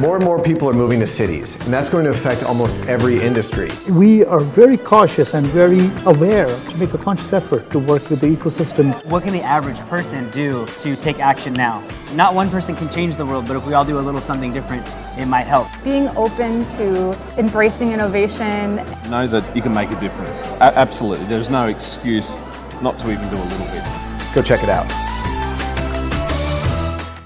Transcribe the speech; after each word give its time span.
More 0.00 0.16
and 0.16 0.24
more 0.24 0.40
people 0.42 0.68
are 0.68 0.72
moving 0.72 1.00
to 1.00 1.06
cities, 1.06 1.54
and 1.64 1.72
that's 1.72 1.88
going 1.88 2.04
to 2.04 2.10
affect 2.10 2.44
almost 2.44 2.74
every 2.86 3.20
industry. 3.20 3.68
We 3.90 4.24
are 4.24 4.40
very 4.40 4.76
cautious 4.76 5.34
and 5.34 5.46
very 5.48 5.90
aware 6.06 6.46
to 6.46 6.78
make 6.78 6.94
a 6.94 6.98
conscious 6.98 7.32
effort 7.32 7.70
to 7.70 7.78
work 7.78 8.08
with 8.08 8.20
the 8.20 8.28
ecosystem. 8.28 9.04
What 9.06 9.22
can 9.22 9.32
the 9.32 9.42
average 9.42 9.80
person 9.80 10.30
do 10.30 10.66
to 10.80 10.96
take 10.96 11.20
action 11.20 11.52
now? 11.52 11.82
Not 12.14 12.34
one 12.34 12.48
person 12.48 12.74
can 12.74 12.88
change 12.90 13.16
the 13.16 13.26
world, 13.26 13.46
but 13.46 13.56
if 13.56 13.66
we 13.66 13.74
all 13.74 13.84
do 13.84 13.98
a 13.98 14.00
little 14.00 14.20
something 14.20 14.52
different, 14.52 14.86
it 15.18 15.26
might 15.26 15.46
help. 15.46 15.68
Being 15.84 16.08
open 16.16 16.64
to 16.76 17.16
embracing 17.38 17.92
innovation. 17.92 18.76
Know 19.10 19.26
that 19.26 19.54
you 19.54 19.62
can 19.62 19.74
make 19.74 19.90
a 19.90 20.00
difference. 20.00 20.46
A- 20.60 20.76
absolutely. 20.78 21.26
There's 21.26 21.50
no 21.50 21.66
excuse 21.66 22.40
not 22.80 22.98
to 23.00 23.12
even 23.12 23.28
do 23.28 23.36
a 23.36 23.44
little 23.44 23.66
bit. 23.66 23.84
Let's 24.18 24.32
go 24.32 24.42
check 24.42 24.62
it 24.62 24.68
out. 24.68 25.11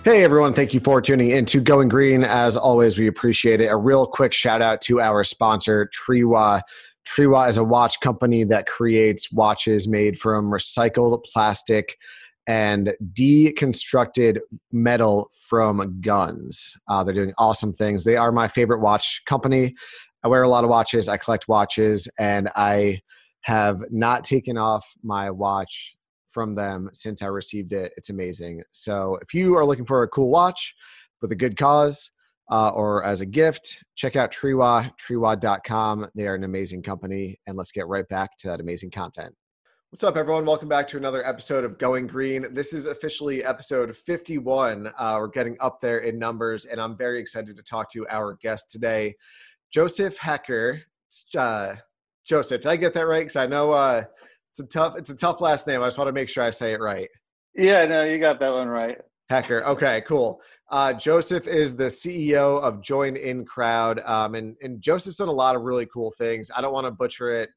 Hey 0.07 0.23
everyone, 0.23 0.53
thank 0.53 0.73
you 0.73 0.79
for 0.79 1.03
tuning 1.03 1.31
in 1.31 1.47
to 1.47 1.59
Going 1.59 1.89
Green. 1.89 2.23
As 2.23 2.57
always, 2.57 2.97
we 2.97 3.09
appreciate 3.09 3.61
it. 3.61 3.67
A 3.67 3.77
real 3.77 4.07
quick 4.07 4.33
shout 4.33 4.63
out 4.63 4.81
to 4.83 5.01
our 5.01 5.25
sponsor, 5.25 5.91
Triwa. 5.93 6.63
Triwa 7.05 7.49
is 7.49 7.57
a 7.57 7.65
watch 7.65 7.99
company 7.99 8.45
that 8.45 8.69
creates 8.69 9.33
watches 9.33 9.89
made 9.89 10.17
from 10.17 10.49
recycled 10.49 11.25
plastic 11.25 11.97
and 12.47 12.93
deconstructed 13.15 14.39
metal 14.71 15.29
from 15.49 16.01
guns. 16.01 16.77
Uh, 16.87 17.03
they're 17.03 17.13
doing 17.13 17.35
awesome 17.37 17.73
things. 17.73 18.05
They 18.05 18.17
are 18.17 18.31
my 18.31 18.47
favorite 18.47 18.83
watch 18.83 19.23
company. 19.27 19.75
I 20.23 20.29
wear 20.29 20.45
a 20.45 20.49
lot 20.49 20.63
of 20.63 20.71
watches, 20.71 21.09
I 21.09 21.17
collect 21.17 21.49
watches, 21.49 22.07
and 22.17 22.49
I 22.55 23.01
have 23.41 23.83
not 23.91 24.23
taken 24.23 24.57
off 24.57 24.89
my 25.03 25.33
watch 25.33 25.97
from 26.37 26.55
them 26.55 26.91
since 26.93 27.23
I 27.23 27.29
received 27.29 27.73
it. 27.73 27.95
It's 27.97 28.11
amazing. 28.11 28.63
So 28.71 29.19
if 29.23 29.33
you 29.33 29.57
are 29.57 29.65
looking 29.65 29.87
for 29.87 30.03
a 30.03 30.09
cool 30.09 30.29
watch 30.29 30.75
with 31.23 31.33
a 31.33 31.35
good 31.35 31.57
cause 31.57 32.11
uh, 32.53 32.69
or 32.75 33.03
as 33.05 33.23
a 33.23 33.27
gift, 33.27 33.83
check 33.95 34.17
out 34.17 34.31
Triwa, 34.31 34.93
triwa.com. 34.99 36.09
They 36.15 36.27
are 36.27 36.35
an 36.35 36.45
amazing 36.45 36.83
company. 36.83 37.41
And 37.47 37.57
let's 37.57 37.73
get 37.73 37.87
right 37.87 38.07
back 38.11 38.37
to 38.41 38.49
that 38.49 38.61
amazing 38.61 38.91
content. 38.91 39.35
What's 39.89 40.05
up, 40.05 40.19
everyone? 40.19 40.45
Welcome 40.45 40.69
back 40.69 40.87
to 40.89 40.99
another 40.99 41.27
episode 41.27 41.65
of 41.65 41.79
Going 41.79 42.07
Green. 42.07 42.53
This 42.53 42.75
is 42.75 42.85
officially 42.85 43.43
episode 43.43 43.97
51. 43.97 44.89
Uh, 44.89 45.17
we're 45.19 45.29
getting 45.29 45.57
up 45.61 45.81
there 45.81 46.01
in 46.01 46.19
numbers, 46.19 46.67
and 46.67 46.79
I'm 46.79 46.99
very 46.99 47.19
excited 47.19 47.57
to 47.57 47.63
talk 47.63 47.91
to 47.93 48.07
our 48.11 48.37
guest 48.43 48.71
today, 48.71 49.15
Joseph 49.73 50.19
Haecker. 50.19 50.83
Uh, 51.35 51.77
Joseph, 52.27 52.61
did 52.61 52.69
I 52.69 52.77
get 52.77 52.93
that 52.93 53.07
right? 53.07 53.21
Because 53.21 53.37
I 53.37 53.47
know 53.47 53.71
uh, 53.71 54.05
it's 54.59 54.75
a 54.75 54.79
tough. 54.79 54.97
It's 54.97 55.11
a 55.11 55.17
tough 55.17 55.41
last 55.41 55.67
name. 55.67 55.83
I 55.83 55.87
just 55.87 55.99
want 55.99 56.09
to 56.09 56.13
make 56.13 56.29
sure 56.29 56.43
I 56.43 56.51
say 56.51 56.73
it 56.73 56.81
right. 56.81 57.09
Yeah, 57.55 57.85
no, 57.85 58.05
you 58.05 58.19
got 58.19 58.41
that 58.41 58.53
one 58.53 58.69
right. 58.69 58.99
Haecker. 59.31 59.63
Okay, 59.65 60.03
cool. 60.07 60.41
Uh, 60.71 60.93
Joseph 60.93 61.47
is 61.47 61.77
the 61.77 61.85
CEO 61.85 62.61
of 62.63 62.81
Join 62.81 63.17
In 63.17 63.45
Crowd, 63.45 64.01
um, 64.07 64.35
and 64.35 64.57
and 64.63 64.81
Joseph's 64.81 65.19
done 65.19 65.29
a 65.29 65.33
lot 65.33 65.57
of 65.57 65.63
really 65.63 65.87
cool 65.87 66.11
things. 66.17 66.51
I 66.57 66.61
don't 66.63 66.73
want 66.73 66.87
to 66.87 66.91
butcher 66.91 67.31
it 67.31 67.51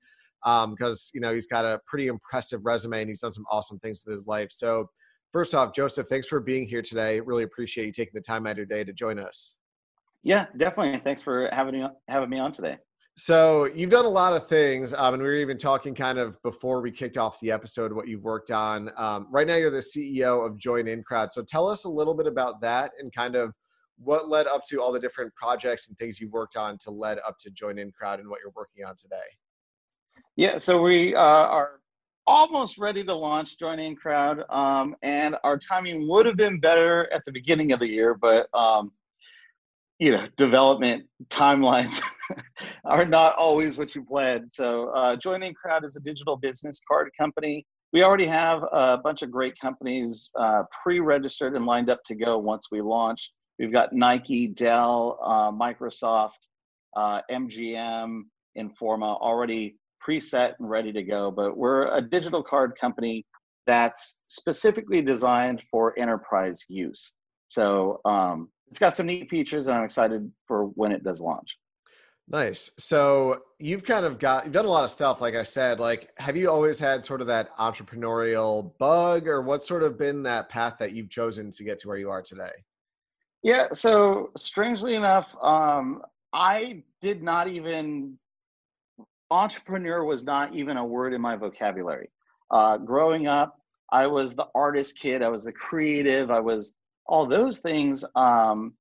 because 0.44 0.66
um, 0.92 1.12
you 1.14 1.22
know 1.22 1.34
he's 1.34 1.48
got 1.48 1.64
a 1.64 1.80
pretty 1.88 2.08
impressive 2.08 2.62
resume 2.66 3.02
and 3.02 3.10
he's 3.10 3.22
done 3.22 3.32
some 3.32 3.46
awesome 3.50 3.80
things 3.80 4.04
with 4.06 4.12
his 4.12 4.28
life. 4.28 4.52
So, 4.52 4.90
first 5.32 5.56
off, 5.56 5.74
Joseph, 5.74 6.08
thanks 6.08 6.28
for 6.28 6.42
being 6.42 6.68
here 6.68 6.82
today. 6.82 7.22
Really 7.22 7.44
appreciate 7.44 7.86
you 7.86 7.92
taking 7.94 8.14
the 8.14 8.22
time 8.22 8.46
out 8.46 8.52
of 8.52 8.58
your 8.58 8.66
day 8.66 8.84
to 8.84 8.92
join 8.92 9.20
us. 9.20 9.56
Yeah, 10.24 10.48
definitely. 10.58 11.00
Thanks 11.00 11.22
for 11.22 11.50
having 11.54 11.80
me 11.80 11.88
having 12.10 12.30
me 12.30 12.40
on 12.40 12.52
today. 12.52 12.78
So 13.20 13.66
you've 13.76 13.90
done 13.90 14.06
a 14.06 14.10
lot 14.10 14.32
of 14.32 14.48
things, 14.48 14.94
um, 14.94 15.16
and 15.16 15.22
we 15.22 15.28
were 15.28 15.36
even 15.36 15.58
talking 15.58 15.94
kind 15.94 16.18
of 16.18 16.42
before 16.42 16.80
we 16.80 16.90
kicked 16.90 17.18
off 17.18 17.38
the 17.42 17.52
episode 17.52 17.92
what 17.92 18.08
you've 18.08 18.24
worked 18.24 18.50
on. 18.50 18.92
Um, 18.96 19.28
right 19.30 19.46
now, 19.46 19.58
you're 19.58 19.70
the 19.70 19.80
CEO 19.80 20.46
of 20.46 20.58
Join 20.58 20.88
In 20.88 21.04
Crowd. 21.04 21.34
So 21.34 21.44
tell 21.44 21.68
us 21.68 21.84
a 21.84 21.90
little 21.90 22.14
bit 22.14 22.28
about 22.28 22.62
that 22.62 22.94
and 22.98 23.14
kind 23.14 23.36
of 23.36 23.52
what 23.98 24.30
led 24.30 24.48
up 24.48 24.62
to 24.70 24.82
all 24.82 24.94
the 24.94 25.02
different 25.02 25.36
projects 25.36 25.90
and 25.90 25.98
things 25.98 26.22
you've 26.22 26.32
worked 26.32 26.56
on 26.56 26.78
to 26.78 26.92
lead 26.92 27.18
up 27.28 27.38
to 27.42 27.52
Join 27.52 27.78
In 27.78 27.92
Crowd 27.92 28.22
and 28.22 28.30
what 28.30 28.40
you're 28.42 28.54
working 28.56 28.86
on 28.86 28.96
today. 28.96 29.18
Yeah, 30.38 30.58
so 30.58 30.82
we 30.82 31.14
uh, 31.14 31.20
are 31.20 31.82
almost 32.26 32.78
ready 32.78 33.04
to 33.04 33.14
launch 33.14 33.60
Join 33.60 33.80
In 33.80 33.98
Crowd, 33.98 34.46
um, 34.50 34.96
and 35.02 35.36
our 35.44 35.58
timing 35.58 36.08
would 36.08 36.26
have 36.26 36.38
been 36.38 36.58
better 36.62 37.12
at 37.12 37.26
the 37.26 37.34
beginning 37.34 37.74
of 37.74 37.82
the 37.82 37.90
year, 37.90 38.14
but 38.16 38.48
um, 38.54 38.94
you 40.00 40.12
know, 40.12 40.26
development 40.38 41.04
timelines 41.28 42.02
are 42.86 43.06
not 43.06 43.36
always 43.36 43.78
what 43.78 43.94
you 43.94 44.04
planned. 44.04 44.52
So, 44.52 44.90
uh, 44.90 45.18
Join 45.18 45.44
In 45.44 45.54
Crowd 45.54 45.86
is 45.86 45.98
a 45.98 46.00
digital 46.00 46.38
business 46.38 46.82
card 46.88 47.12
company. 47.20 47.66
We 47.92 48.04
already 48.04 48.26
have 48.28 48.64
a 48.72 48.98
bunch 48.98 49.24
of 49.24 49.32
great 49.32 49.60
companies 49.60 50.32
uh, 50.40 50.64
pre-registered 50.84 51.56
and 51.56 51.66
lined 51.66 51.90
up 51.90 52.00
to 52.06 52.16
go 52.16 52.38
once 52.38 52.68
we 52.72 52.82
launch. 52.82 53.32
We've 53.58 53.74
got 53.74 53.92
Nike, 53.92 54.48
Dell, 54.48 55.20
uh, 55.22 55.52
Microsoft, 55.52 56.40
uh, 56.96 57.22
MGM, 57.30 58.22
Informa 58.58 59.20
already 59.20 59.76
preset 60.08 60.54
and 60.60 60.70
ready 60.70 60.94
to 60.94 61.04
go. 61.04 61.30
But 61.30 61.58
we're 61.58 61.94
a 61.94 62.02
digital 62.02 62.42
card 62.42 62.78
company 62.80 63.26
that's 63.68 64.22
specifically 64.30 65.02
designed 65.02 65.64
for 65.70 65.98
enterprise 66.00 66.64
use. 66.70 67.14
So 67.50 68.00
um, 68.06 68.50
it's 68.70 68.80
got 68.80 68.96
some 68.96 69.08
neat 69.08 69.30
features, 69.30 69.68
and 69.68 69.78
I'm 69.78 69.84
excited 69.84 70.32
for 70.48 70.66
when 70.66 70.92
it 70.92 71.04
does 71.04 71.22
launch. 71.22 71.58
Nice. 72.32 72.70
So 72.78 73.40
you've 73.58 73.84
kind 73.84 74.06
of 74.06 74.20
got 74.20 74.46
you've 74.46 74.54
done 74.54 74.66
a 74.66 74.70
lot 74.70 74.84
of 74.84 74.92
stuff. 74.92 75.20
Like 75.20 75.34
I 75.34 75.42
said, 75.42 75.80
like 75.80 76.10
have 76.18 76.38
you 76.38 76.50
always 76.50 76.80
had 76.80 77.04
sort 77.04 77.22
of 77.22 77.28
that 77.28 77.58
entrepreneurial 77.58 78.78
bug, 78.78 79.28
or 79.28 79.42
what's 79.42 79.68
sort 79.68 79.82
of 79.82 79.98
been 79.98 80.22
that 80.24 80.48
path 80.50 80.76
that 80.80 80.94
you've 80.94 81.10
chosen 81.10 81.50
to 81.52 81.64
get 81.64 81.80
to 81.80 81.88
where 81.88 81.98
you 81.98 82.10
are 82.12 82.22
today? 82.22 82.52
Yeah. 83.42 83.70
So 83.74 84.32
strangely 84.38 84.96
enough, 84.96 85.36
um, 85.42 86.04
I 86.32 86.84
did 87.02 87.24
not 87.24 87.48
even 87.48 88.20
entrepreneur 89.32 90.04
was 90.04 90.24
not 90.24 90.54
even 90.54 90.78
a 90.78 90.86
word 90.86 91.14
in 91.14 91.22
my 91.22 91.36
vocabulary. 91.36 92.10
Uh, 92.52 92.78
growing 92.78 93.28
up, 93.28 93.60
I 93.92 94.06
was 94.06 94.36
the 94.36 94.48
artist 94.54 95.00
kid. 95.00 95.24
I 95.24 95.30
was 95.30 95.46
the 95.46 95.54
creative. 95.54 96.30
I 96.30 96.40
was 96.40 96.76
all 97.10 97.26
those 97.26 97.58
things. 97.58 98.06
Um, 98.16 98.74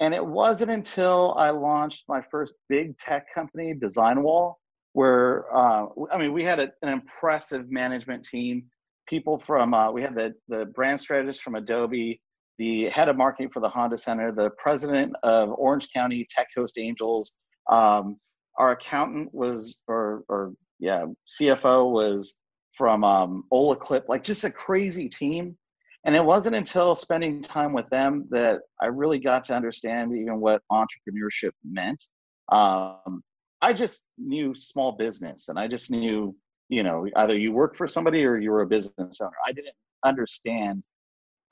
and 0.00 0.14
it 0.14 0.24
wasn't 0.24 0.70
until 0.70 1.34
I 1.38 1.50
launched 1.50 2.04
my 2.08 2.22
first 2.30 2.54
big 2.68 2.96
tech 2.98 3.26
company, 3.34 3.74
Design 3.74 4.22
Wall, 4.22 4.58
where 4.92 5.46
uh, 5.56 5.86
I 6.12 6.18
mean, 6.18 6.32
we 6.32 6.44
had 6.44 6.60
a, 6.60 6.70
an 6.82 6.90
impressive 6.90 7.70
management 7.70 8.24
team. 8.24 8.64
People 9.08 9.38
from 9.38 9.74
uh, 9.74 9.90
we 9.90 10.02
had 10.02 10.14
the 10.14 10.34
the 10.48 10.66
brand 10.66 11.00
strategist 11.00 11.42
from 11.42 11.54
Adobe, 11.54 12.20
the 12.58 12.88
head 12.90 13.08
of 13.08 13.16
marketing 13.16 13.50
for 13.50 13.60
the 13.60 13.68
Honda 13.68 13.96
Center, 13.96 14.30
the 14.32 14.50
president 14.58 15.14
of 15.22 15.50
Orange 15.56 15.88
County 15.92 16.26
Tech 16.28 16.48
Coast 16.54 16.78
Angels. 16.78 17.32
Um, 17.70 18.18
our 18.58 18.72
accountant 18.72 19.32
was, 19.32 19.82
or 19.88 20.24
or 20.28 20.52
yeah, 20.78 21.06
CFO 21.26 21.90
was 21.90 22.36
from 22.76 23.04
um, 23.04 23.44
olloclip, 23.52 24.08
like 24.08 24.24
just 24.24 24.44
a 24.44 24.50
crazy 24.50 25.08
team. 25.08 25.56
And 26.04 26.16
it 26.16 26.24
wasn't 26.24 26.56
until 26.56 26.94
spending 26.94 27.42
time 27.42 27.72
with 27.72 27.88
them 27.90 28.26
that 28.30 28.62
I 28.80 28.86
really 28.86 29.20
got 29.20 29.44
to 29.46 29.54
understand 29.54 30.12
even 30.12 30.40
what 30.40 30.62
entrepreneurship 30.70 31.52
meant. 31.64 32.04
Um, 32.50 33.22
I 33.60 33.72
just 33.72 34.06
knew 34.18 34.54
small 34.54 34.92
business 34.92 35.48
and 35.48 35.58
I 35.58 35.68
just 35.68 35.90
knew, 35.90 36.34
you 36.68 36.82
know, 36.82 37.06
either 37.16 37.38
you 37.38 37.52
work 37.52 37.76
for 37.76 37.86
somebody 37.86 38.24
or 38.24 38.36
you 38.38 38.50
were 38.50 38.62
a 38.62 38.66
business 38.66 39.20
owner. 39.20 39.32
I 39.46 39.52
didn't 39.52 39.76
understand 40.04 40.84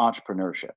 entrepreneurship. 0.00 0.70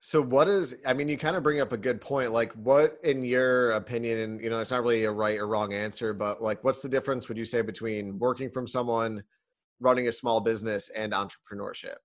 So 0.00 0.20
what 0.20 0.48
is 0.48 0.76
I 0.84 0.92
mean 0.92 1.08
you 1.08 1.16
kind 1.16 1.34
of 1.34 1.42
bring 1.42 1.62
up 1.62 1.72
a 1.72 1.78
good 1.78 1.98
point 1.98 2.30
like 2.30 2.52
what 2.52 2.98
in 3.04 3.24
your 3.24 3.70
opinion 3.70 4.18
and 4.18 4.40
you 4.42 4.50
know 4.50 4.58
it's 4.58 4.70
not 4.70 4.82
really 4.82 5.04
a 5.04 5.10
right 5.10 5.38
or 5.38 5.48
wrong 5.48 5.72
answer 5.72 6.12
but 6.12 6.42
like 6.42 6.62
what's 6.62 6.82
the 6.82 6.90
difference 6.90 7.26
would 7.28 7.38
you 7.38 7.46
say 7.46 7.62
between 7.62 8.18
working 8.18 8.50
from 8.50 8.66
someone 8.66 9.24
running 9.80 10.08
a 10.08 10.12
small 10.12 10.40
business 10.40 10.90
and 10.90 11.12
entrepreneurship? 11.12 11.96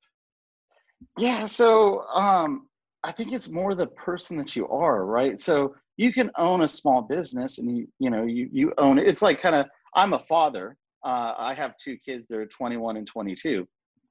Yeah, 1.17 1.45
so 1.45 2.05
um, 2.13 2.67
I 3.03 3.11
think 3.11 3.31
it's 3.33 3.49
more 3.49 3.75
the 3.75 3.87
person 3.87 4.37
that 4.37 4.55
you 4.55 4.67
are, 4.67 5.05
right? 5.05 5.39
So 5.39 5.75
you 5.97 6.13
can 6.13 6.31
own 6.37 6.61
a 6.61 6.67
small 6.67 7.01
business, 7.01 7.57
and 7.57 7.77
you 7.77 7.87
you 7.99 8.09
know 8.09 8.23
you 8.25 8.49
you 8.51 8.73
own 8.77 8.99
it. 8.99 9.07
It's 9.07 9.21
like 9.21 9.41
kind 9.41 9.55
of 9.55 9.67
I'm 9.95 10.13
a 10.13 10.19
father. 10.19 10.77
Uh, 11.03 11.33
I 11.37 11.53
have 11.53 11.77
two 11.77 11.97
kids. 11.97 12.25
They're 12.29 12.45
21 12.45 12.97
and 12.97 13.07
22. 13.07 13.67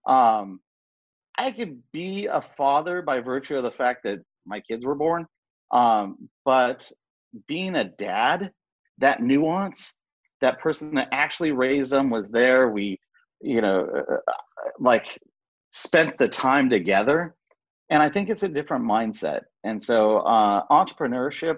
Um, 0.07 0.61
I 1.37 1.51
could 1.51 1.83
be 1.93 2.27
a 2.27 2.41
father 2.41 3.03
by 3.03 3.21
virtue 3.21 3.57
of 3.57 3.63
the 3.63 3.71
fact 3.71 4.03
that 4.05 4.21
my 4.47 4.61
kids 4.61 4.85
were 4.85 4.95
born, 4.95 5.27
um, 5.71 6.29
but 6.45 6.91
being 7.47 7.77
a 7.77 7.85
dad, 7.85 8.53
that 8.99 9.23
nuance, 9.23 9.95
that 10.41 10.59
person 10.61 10.95
that 10.95 11.09
actually 11.13 11.53
raised 11.53 11.91
them 11.91 12.11
was 12.11 12.31
there. 12.31 12.71
We, 12.71 12.99
you 13.41 13.61
know, 13.61 13.87
uh, 13.95 14.15
uh 14.15 14.71
like 14.81 15.19
spent 15.79 16.17
the 16.19 16.29
time 16.29 16.69
together 16.69 17.35
and 17.91 18.03
i 18.03 18.09
think 18.09 18.29
it's 18.29 18.43
a 18.43 18.49
different 18.49 18.85
mindset 18.85 19.43
and 19.65 19.83
so 19.83 20.19
uh, 20.19 20.63
entrepreneurship 20.71 21.57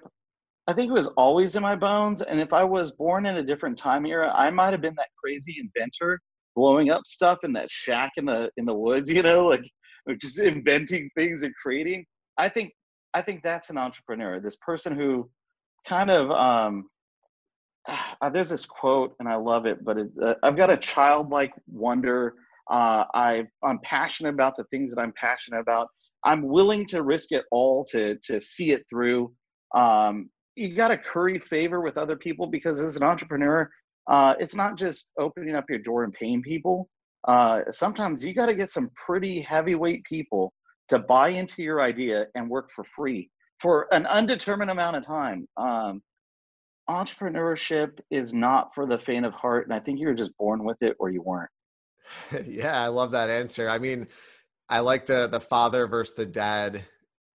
i 0.66 0.72
think 0.72 0.90
it 0.90 0.94
was 0.94 1.08
always 1.08 1.56
in 1.56 1.62
my 1.62 1.76
bones 1.76 2.22
and 2.22 2.40
if 2.40 2.52
i 2.52 2.64
was 2.64 2.92
born 2.92 3.26
in 3.26 3.36
a 3.36 3.42
different 3.42 3.78
time 3.78 4.06
era 4.06 4.32
i 4.34 4.50
might 4.50 4.72
have 4.72 4.80
been 4.82 4.94
that 4.96 5.08
crazy 5.22 5.56
inventor 5.60 6.20
blowing 6.56 6.90
up 6.90 7.06
stuff 7.06 7.38
in 7.44 7.52
that 7.52 7.70
shack 7.70 8.10
in 8.16 8.24
the 8.24 8.50
in 8.56 8.64
the 8.64 8.74
woods 8.74 9.10
you 9.10 9.22
know 9.22 9.46
like 9.46 9.64
just 10.20 10.38
inventing 10.38 11.08
things 11.16 11.42
and 11.42 11.54
creating 11.54 12.04
i 12.38 12.48
think 12.48 12.72
I 13.14 13.22
think 13.22 13.42
that's 13.42 13.70
an 13.70 13.78
entrepreneur. 13.78 14.40
This 14.40 14.56
person 14.56 14.94
who 14.94 15.28
kind 15.86 16.10
of 16.10 16.30
um, 16.30 16.88
uh, 18.20 18.30
there's 18.30 18.50
this 18.50 18.66
quote 18.66 19.14
and 19.20 19.28
I 19.28 19.36
love 19.36 19.66
it, 19.66 19.84
but 19.84 19.98
uh, 20.22 20.34
I've 20.42 20.56
got 20.56 20.70
a 20.70 20.76
childlike 20.76 21.52
wonder. 21.66 22.34
Uh, 22.70 23.04
I 23.14 23.46
I'm 23.64 23.80
passionate 23.80 24.30
about 24.30 24.56
the 24.56 24.64
things 24.64 24.94
that 24.94 25.00
I'm 25.00 25.12
passionate 25.12 25.60
about. 25.60 25.88
I'm 26.24 26.42
willing 26.42 26.86
to 26.86 27.02
risk 27.02 27.32
it 27.32 27.44
all 27.50 27.84
to 27.86 28.16
to 28.24 28.40
see 28.40 28.72
it 28.72 28.84
through. 28.88 29.32
Um, 29.74 30.30
you 30.56 30.74
got 30.74 30.88
to 30.88 30.98
curry 30.98 31.38
favor 31.38 31.80
with 31.80 31.96
other 31.96 32.16
people 32.16 32.46
because 32.46 32.80
as 32.80 32.96
an 32.96 33.02
entrepreneur, 33.02 33.70
uh, 34.08 34.34
it's 34.38 34.54
not 34.54 34.76
just 34.76 35.12
opening 35.18 35.54
up 35.54 35.64
your 35.68 35.78
door 35.78 36.04
and 36.04 36.12
paying 36.12 36.42
people. 36.42 36.88
Uh, 37.26 37.62
sometimes 37.70 38.24
you 38.24 38.34
got 38.34 38.46
to 38.46 38.54
get 38.54 38.70
some 38.70 38.90
pretty 39.06 39.40
heavyweight 39.40 40.04
people 40.04 40.52
to 40.88 40.98
buy 40.98 41.28
into 41.28 41.62
your 41.62 41.80
idea 41.80 42.26
and 42.34 42.48
work 42.48 42.70
for 42.70 42.84
free 42.84 43.30
for 43.60 43.86
an 43.92 44.06
undetermined 44.06 44.70
amount 44.70 44.96
of 44.96 45.06
time. 45.06 45.46
Um, 45.56 46.02
entrepreneurship 46.88 47.98
is 48.10 48.34
not 48.34 48.74
for 48.74 48.86
the 48.86 48.98
faint 48.98 49.24
of 49.24 49.34
heart, 49.34 49.66
and 49.66 49.74
I 49.74 49.78
think 49.78 50.00
you're 50.00 50.14
just 50.14 50.36
born 50.38 50.64
with 50.64 50.78
it 50.82 50.96
or 50.98 51.10
you 51.10 51.22
weren't. 51.22 51.50
yeah, 52.46 52.80
I 52.80 52.88
love 52.88 53.12
that 53.12 53.30
answer. 53.30 53.68
I 53.68 53.78
mean, 53.78 54.08
I 54.68 54.80
like 54.80 55.06
the 55.06 55.28
the 55.28 55.40
father 55.40 55.86
versus 55.86 56.14
the 56.14 56.26
dad 56.26 56.84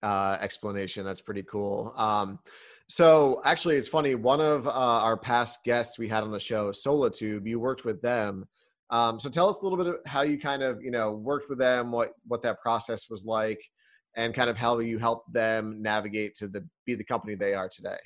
uh, 0.04 0.38
explanation. 0.40 1.06
That's 1.06 1.22
pretty 1.22 1.44
cool. 1.44 1.94
Um, 1.98 2.40
so 2.88 3.42
actually, 3.44 3.78
it's 3.78 3.88
funny. 3.88 4.16
One 4.16 4.42
of 4.42 4.68
uh, 4.68 4.72
our 4.72 5.18
past 5.18 5.64
guests 5.64 5.98
we 5.98 6.08
had 6.08 6.24
on 6.24 6.32
the 6.32 6.40
show, 6.40 6.72
Solatube, 6.72 7.48
you 7.48 7.60
worked 7.60 7.84
with 7.84 8.02
them. 8.02 8.46
Um, 8.92 9.20
so 9.20 9.30
tell 9.30 9.50
us 9.50 9.58
a 9.62 9.64
little 9.64 9.78
bit 9.78 9.88
of 9.88 9.96
how 10.06 10.22
you 10.22 10.40
kind 10.40 10.62
of 10.62 10.84
you 10.84 10.92
know 10.92 11.12
worked 11.14 11.50
with 11.50 11.58
them, 11.58 11.92
what 11.92 12.12
what 12.28 12.44
that 12.44 12.62
process 12.62 13.10
was 13.10 13.26
like, 13.26 13.60
and 14.16 14.34
kind 14.34 14.50
of 14.50 14.58
how 14.58 14.80
you 14.80 15.00
helped 15.00 15.34
them 15.34 15.82
navigate 15.82 16.36
to 16.36 16.48
the 16.48 16.68
be 16.86 16.96
the 16.96 17.04
company 17.04 17.36
they 17.36 17.54
are 17.54 17.70
today. 17.70 17.98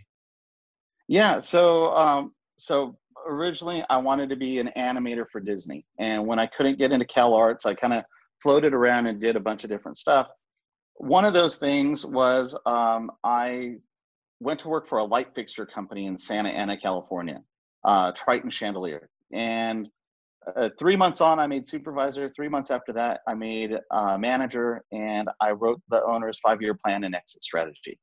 Yeah. 1.07 1.39
So 1.39 1.93
um, 1.93 2.33
so 2.57 2.97
originally 3.27 3.83
I 3.89 3.97
wanted 3.97 4.29
to 4.29 4.35
be 4.35 4.59
an 4.59 4.71
animator 4.77 5.25
for 5.31 5.39
Disney, 5.39 5.85
and 5.99 6.25
when 6.25 6.39
I 6.39 6.45
couldn't 6.47 6.77
get 6.77 6.91
into 6.91 7.05
Cal 7.05 7.33
Arts, 7.33 7.65
I 7.65 7.73
kind 7.73 7.93
of 7.93 8.03
floated 8.41 8.73
around 8.73 9.07
and 9.07 9.19
did 9.19 9.35
a 9.35 9.39
bunch 9.39 9.63
of 9.63 9.69
different 9.69 9.97
stuff. 9.97 10.27
One 10.95 11.25
of 11.25 11.33
those 11.33 11.57
things 11.57 12.05
was 12.05 12.57
um, 12.65 13.11
I 13.23 13.75
went 14.39 14.59
to 14.61 14.69
work 14.69 14.87
for 14.87 14.99
a 14.99 15.03
light 15.03 15.33
fixture 15.35 15.65
company 15.65 16.05
in 16.05 16.17
Santa 16.17 16.49
Ana, 16.49 16.77
California, 16.77 17.41
uh, 17.83 18.11
Triton 18.13 18.49
Chandelier. 18.49 19.09
And 19.33 19.89
uh, 20.55 20.69
three 20.79 20.95
months 20.95 21.21
on, 21.21 21.39
I 21.39 21.47
made 21.47 21.67
supervisor. 21.67 22.29
Three 22.29 22.49
months 22.49 22.71
after 22.71 22.93
that, 22.93 23.21
I 23.27 23.33
made 23.33 23.77
uh, 23.91 24.17
manager, 24.17 24.83
and 24.91 25.29
I 25.41 25.51
wrote 25.51 25.81
the 25.89 26.03
owner's 26.03 26.39
five-year 26.39 26.75
plan 26.75 27.03
and 27.03 27.13
exit 27.13 27.43
strategy. 27.43 27.99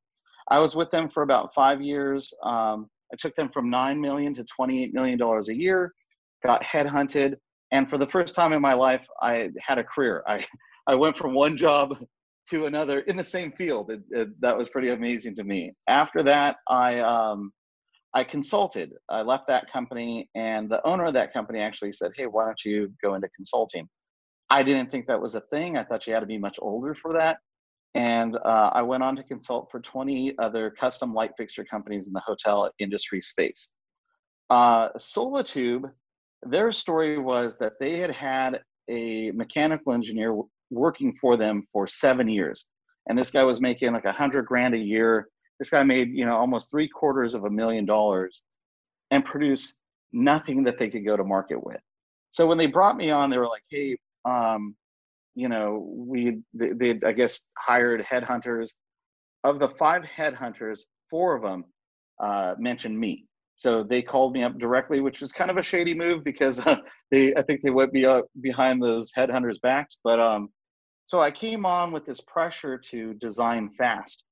I 0.49 0.61
was 0.61 0.77
with 0.77 0.91
them 0.91 1.09
for 1.09 1.23
about 1.23 1.55
five 1.55 1.83
years. 1.83 2.33
Um, 2.43 2.89
I 3.13 3.17
took 3.19 3.35
them 3.35 3.51
from 3.53 3.71
nine 3.71 4.01
million 4.01 4.35
to 4.35 4.45
twenty-eight 4.45 4.95
million 4.95 5.19
dollars 5.19 5.49
a 5.49 5.55
year. 5.55 5.93
Got 6.45 6.63
headhunted, 6.63 7.35
and 7.71 7.89
for 7.89 7.99
the 7.99 8.07
first 8.07 8.35
time 8.35 8.53
in 8.53 8.61
my 8.61 8.75
life, 8.75 9.07
I 9.23 9.51
had 9.61 9.79
a 9.79 9.85
career. 9.85 10.23
I 10.27 10.45
I 10.87 10.95
went 10.95 11.17
from 11.17 11.35
one 11.35 11.57
job 11.57 11.97
to 12.51 12.67
another 12.67 13.01
in 13.01 13.17
the 13.17 13.25
same 13.25 13.53
field. 13.53 13.91
It, 13.91 14.03
it, 14.11 14.41
that 14.41 14.57
was 14.57 14.69
pretty 14.69 14.91
amazing 14.91 15.35
to 15.37 15.45
me. 15.45 15.73
After 15.89 16.23
that, 16.23 16.57
I 16.69 17.01
um, 17.01 17.53
I 18.15 18.25
consulted. 18.25 18.93
I 19.09 19.23
left 19.23 19.49
that 19.49 19.71
company, 19.73 20.29
and 20.35 20.71
the 20.71 20.85
owner 20.87 21.05
of 21.05 21.15
that 21.15 21.33
company 21.33 21.61
actually 21.61 21.93
said, 21.93 22.13
"Hey, 22.17 22.27
why 22.27 22.45
don't 22.45 22.65
you 22.65 22.93
go 23.03 23.15
into 23.15 23.29
consulting?" 23.35 23.89
I 24.49 24.63
didn't 24.63 24.93
think 24.93 25.09
that 25.09 25.21
was 25.21 25.35
a 25.35 25.41
thing. 25.53 25.77
I 25.77 25.83
thought 25.83 26.07
you 26.07 26.15
had 26.15 26.21
to 26.21 26.27
be 26.27 26.39
much 26.39 26.59
older 26.63 26.95
for 26.95 27.13
that. 27.15 27.39
And 27.97 28.37
uh, 28.45 28.71
I 28.75 28.83
went 28.83 29.03
on 29.03 29.17
to 29.17 29.23
consult 29.23 29.71
for 29.71 29.81
20 29.81 30.35
other 30.39 30.71
custom 30.79 31.15
light 31.15 31.31
fixture 31.39 31.65
companies 31.65 32.07
in 32.07 32.13
the 32.13 32.21
hotel 32.21 32.71
industry 32.79 33.23
space. 33.23 33.71
Uh, 34.51 34.91
Solatube, 34.99 35.91
their 36.43 36.71
story 36.73 37.19
was 37.19 37.57
that 37.57 37.73
they 37.81 37.97
had 37.97 38.11
had 38.11 38.61
a 38.91 39.31
mechanical 39.31 39.95
engineer 39.95 40.39
working 40.71 41.17
for 41.19 41.39
them 41.39 41.67
for 41.73 41.87
seven 41.87 42.29
years. 42.29 42.67
And 43.09 43.19
this 43.19 43.31
guy 43.31 43.45
was 43.45 43.63
making 43.63 43.95
like 43.95 44.05
a 44.05 44.13
hundred 44.13 44.45
grand 44.45 44.75
a 44.75 44.79
year. 44.79 45.29
This 45.59 45.71
guy 45.71 45.83
made, 45.83 46.11
you 46.13 46.27
know, 46.27 46.37
almost 46.37 46.71
three 46.71 46.89
quarters 46.89 47.35
of 47.35 47.45
a 47.45 47.51
million 47.51 47.87
dollars 47.87 48.43
and 49.11 49.25
produced 49.25 49.75
nothing 50.13 50.65
that 50.65 50.79
they 50.79 50.91
could 50.91 51.07
go 51.07 51.17
to 51.17 51.25
market 51.25 51.65
with. 51.65 51.81
So 52.29 52.47
when 52.47 52.59
they 52.59 52.67
brought 52.67 52.99
me 52.99 53.11
on, 53.11 53.31
they 53.31 53.39
were 53.39 53.49
like, 53.49 53.65
hey, 53.71 53.97
um, 54.27 54.77
you 55.37 55.49
know, 55.49 55.87
we, 55.95 56.39
they, 56.55 56.99
I 57.07 57.13
guess, 57.13 57.45
hired 57.57 58.05
headhunters. 58.11 58.71
Of 59.45 59.61
the 59.61 59.69
five 59.69 60.03
headhunters, 60.03 60.81
four 61.09 61.37
of 61.37 61.43
them 61.43 61.65
uh, 62.21 62.55
mentioned 62.59 62.99
me. 62.99 63.27
So 63.55 63.83
they 63.83 64.03
called 64.03 64.33
me 64.33 64.43
up 64.43 64.59
directly, 64.59 65.01
which 65.01 65.21
was 65.21 65.33
kind 65.33 65.51
of 65.51 65.57
a 65.57 65.63
shady 65.63 65.95
move 65.95 66.25
because 66.25 66.67
uh, 66.67 66.79
they, 67.11 67.35
I 67.35 67.43
think 67.43 67.63
they 67.63 67.71
went 67.71 67.93
be, 67.93 68.05
uh, 68.05 68.23
behind 68.41 68.83
those 68.83 69.13
headhunters' 69.17 69.61
backs. 69.61 69.99
But 70.05 70.21
um, 70.21 70.49
so 71.07 71.21
I 71.21 71.31
came 71.31 71.65
on 71.65 71.93
with 71.93 72.05
this 72.05 72.21
pressure 72.21 72.77
to 72.77 73.15
design 73.15 73.71
fast, 73.79 74.25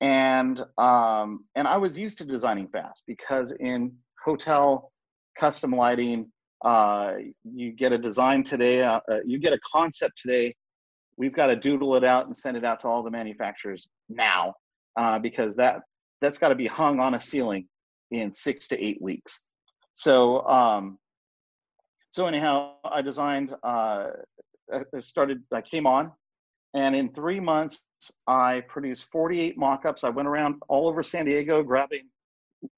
and 0.00 0.62
um, 0.78 1.44
and 1.54 1.68
I 1.68 1.76
was 1.76 1.98
used 1.98 2.18
to 2.18 2.24
designing 2.24 2.68
fast 2.68 3.04
because 3.06 3.52
in 3.52 3.92
hotel 4.24 4.90
custom 5.38 5.72
lighting, 5.72 6.31
uh, 6.64 7.14
you 7.44 7.72
get 7.72 7.92
a 7.92 7.98
design 7.98 8.44
today, 8.44 8.82
uh, 8.82 9.00
uh 9.10 9.20
you 9.24 9.38
get 9.38 9.52
a 9.52 9.58
concept 9.70 10.18
today. 10.18 10.54
We've 11.16 11.34
got 11.34 11.48
to 11.48 11.56
doodle 11.56 11.96
it 11.96 12.04
out 12.04 12.26
and 12.26 12.36
send 12.36 12.56
it 12.56 12.64
out 12.64 12.80
to 12.80 12.88
all 12.88 13.02
the 13.02 13.10
manufacturers 13.10 13.88
now 14.08 14.54
uh, 14.96 15.18
because 15.18 15.56
that 15.56 15.80
that's 16.20 16.38
got 16.38 16.50
to 16.50 16.54
be 16.54 16.66
hung 16.66 17.00
on 17.00 17.14
a 17.14 17.20
ceiling 17.20 17.68
in 18.10 18.32
six 18.32 18.68
to 18.68 18.82
eight 18.82 19.00
weeks. 19.00 19.44
So 19.94 20.46
um, 20.46 20.98
so 22.10 22.26
anyhow, 22.26 22.74
I 22.84 23.02
designed 23.02 23.54
uh, 23.62 24.08
I 24.72 24.98
started, 24.98 25.42
I 25.52 25.62
came 25.62 25.86
on, 25.86 26.12
and 26.74 26.94
in 26.94 27.12
three 27.12 27.40
months, 27.40 27.82
I 28.26 28.62
produced 28.68 29.10
48 29.10 29.58
mock-ups. 29.58 30.04
I 30.04 30.08
went 30.08 30.28
around 30.28 30.62
all 30.68 30.88
over 30.88 31.02
San 31.02 31.26
Diego 31.26 31.62
grabbing 31.62 32.08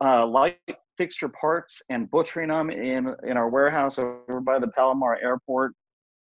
uh, 0.02 0.26
light 0.26 0.58
fixture 0.96 1.28
parts 1.28 1.82
and 1.90 2.10
butchering 2.10 2.48
them 2.48 2.70
in 2.70 3.14
in 3.26 3.36
our 3.36 3.48
warehouse 3.48 3.98
over 3.98 4.40
by 4.40 4.58
the 4.58 4.68
Palomar 4.68 5.18
Airport, 5.22 5.72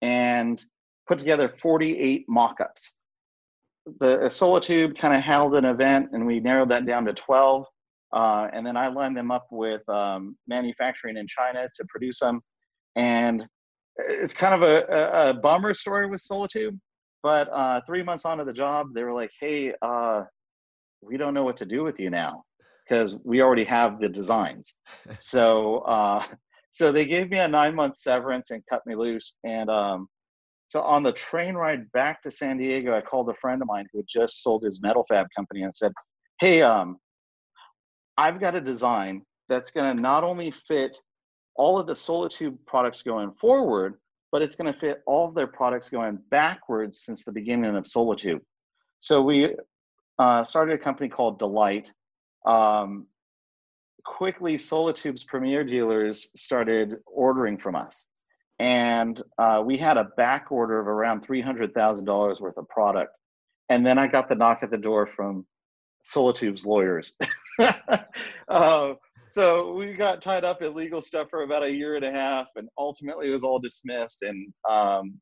and 0.02 0.62
put 1.06 1.18
together 1.18 1.54
48 1.60 2.26
mock-ups. 2.28 2.96
The 4.00 4.28
Solatube 4.28 4.98
kind 4.98 5.14
of 5.14 5.22
held 5.22 5.54
an 5.54 5.64
event, 5.64 6.10
and 6.12 6.26
we 6.26 6.40
narrowed 6.40 6.70
that 6.70 6.86
down 6.86 7.06
to 7.06 7.14
12. 7.14 7.64
Uh, 8.12 8.48
and 8.52 8.66
then 8.66 8.76
I 8.76 8.88
lined 8.88 9.16
them 9.16 9.30
up 9.30 9.46
with 9.50 9.86
um, 9.88 10.36
manufacturing 10.46 11.16
in 11.16 11.26
China 11.26 11.68
to 11.74 11.84
produce 11.88 12.20
them. 12.20 12.40
And 12.96 13.46
it's 13.96 14.34
kind 14.34 14.54
of 14.54 14.62
a, 14.62 14.84
a, 14.86 15.30
a 15.30 15.34
bummer 15.34 15.74
story 15.74 16.08
with 16.08 16.20
Solatube, 16.20 16.78
but 17.22 17.48
uh, 17.50 17.80
three 17.86 18.02
months 18.02 18.24
onto 18.24 18.44
the 18.44 18.52
job, 18.52 18.88
they 18.94 19.02
were 19.02 19.14
like, 19.14 19.30
"Hey, 19.40 19.74
uh, 19.82 20.24
we 21.00 21.16
don't 21.16 21.34
know 21.34 21.44
what 21.44 21.56
to 21.58 21.66
do 21.66 21.82
with 21.82 21.98
you 21.98 22.10
now 22.10 22.44
because 22.88 23.18
we 23.24 23.42
already 23.42 23.64
have 23.64 24.00
the 24.00 24.08
designs." 24.08 24.74
so, 25.18 25.78
uh, 25.78 26.24
so 26.72 26.92
they 26.92 27.06
gave 27.06 27.30
me 27.30 27.38
a 27.38 27.48
nine-month 27.48 27.96
severance 27.96 28.50
and 28.50 28.62
cut 28.68 28.86
me 28.86 28.94
loose. 28.94 29.36
And 29.44 29.68
um, 29.70 30.08
so 30.68 30.82
on 30.82 31.02
the 31.02 31.12
train 31.12 31.54
ride 31.54 31.90
back 31.92 32.22
to 32.22 32.30
San 32.30 32.58
Diego, 32.58 32.96
I 32.96 33.00
called 33.00 33.28
a 33.30 33.34
friend 33.34 33.60
of 33.62 33.68
mine 33.68 33.86
who 33.92 33.98
had 33.98 34.06
just 34.08 34.42
sold 34.42 34.62
his 34.62 34.82
metal 34.82 35.04
fab 35.08 35.26
company 35.36 35.62
and 35.62 35.74
said, 35.74 35.92
"Hey, 36.40 36.62
um, 36.62 36.98
I've 38.16 38.40
got 38.40 38.54
a 38.54 38.60
design 38.60 39.22
that's 39.48 39.70
going 39.70 39.96
to 39.96 40.02
not 40.02 40.24
only 40.24 40.50
fit 40.50 40.98
all 41.54 41.78
of 41.78 41.86
the 41.86 41.92
Solatube 41.92 42.56
products 42.66 43.02
going 43.02 43.32
forward, 43.40 43.94
but 44.30 44.42
it's 44.42 44.56
going 44.56 44.72
to 44.72 44.78
fit 44.78 45.02
all 45.06 45.28
of 45.28 45.34
their 45.34 45.46
products 45.46 45.88
going 45.88 46.18
backwards 46.30 47.04
since 47.04 47.24
the 47.24 47.32
beginning 47.32 47.76
of 47.76 47.84
Solatube. 47.84 48.40
So 48.98 49.22
we 49.22 49.54
uh, 50.18 50.44
started 50.44 50.74
a 50.74 50.82
company 50.82 51.08
called 51.08 51.38
Delight. 51.38 51.92
Um, 52.46 53.06
quickly, 54.04 54.56
Solatube's 54.56 55.24
premier 55.24 55.64
dealers 55.64 56.30
started 56.34 56.96
ordering 57.06 57.58
from 57.58 57.76
us. 57.76 58.06
And 58.58 59.22
uh, 59.38 59.62
we 59.64 59.76
had 59.76 59.96
a 59.96 60.08
back 60.16 60.50
order 60.50 60.80
of 60.80 60.88
around 60.88 61.26
$300,000 61.26 62.40
worth 62.40 62.56
of 62.56 62.68
product. 62.68 63.12
And 63.68 63.86
then 63.86 63.98
I 63.98 64.08
got 64.08 64.28
the 64.28 64.34
knock 64.34 64.60
at 64.62 64.70
the 64.70 64.78
door 64.78 65.08
from 65.14 65.46
Solatube's 66.04 66.66
lawyers. 66.66 67.16
uh, 68.48 68.94
so 69.32 69.74
we 69.74 69.92
got 69.92 70.22
tied 70.22 70.44
up 70.44 70.62
in 70.62 70.74
legal 70.74 71.02
stuff 71.02 71.28
for 71.30 71.42
about 71.42 71.62
a 71.62 71.70
year 71.70 71.96
and 71.96 72.04
a 72.04 72.10
half, 72.10 72.48
and 72.56 72.68
ultimately 72.78 73.28
it 73.28 73.32
was 73.32 73.44
all 73.44 73.58
dismissed. 73.58 74.22
And 74.22 74.52
um, 74.68 75.20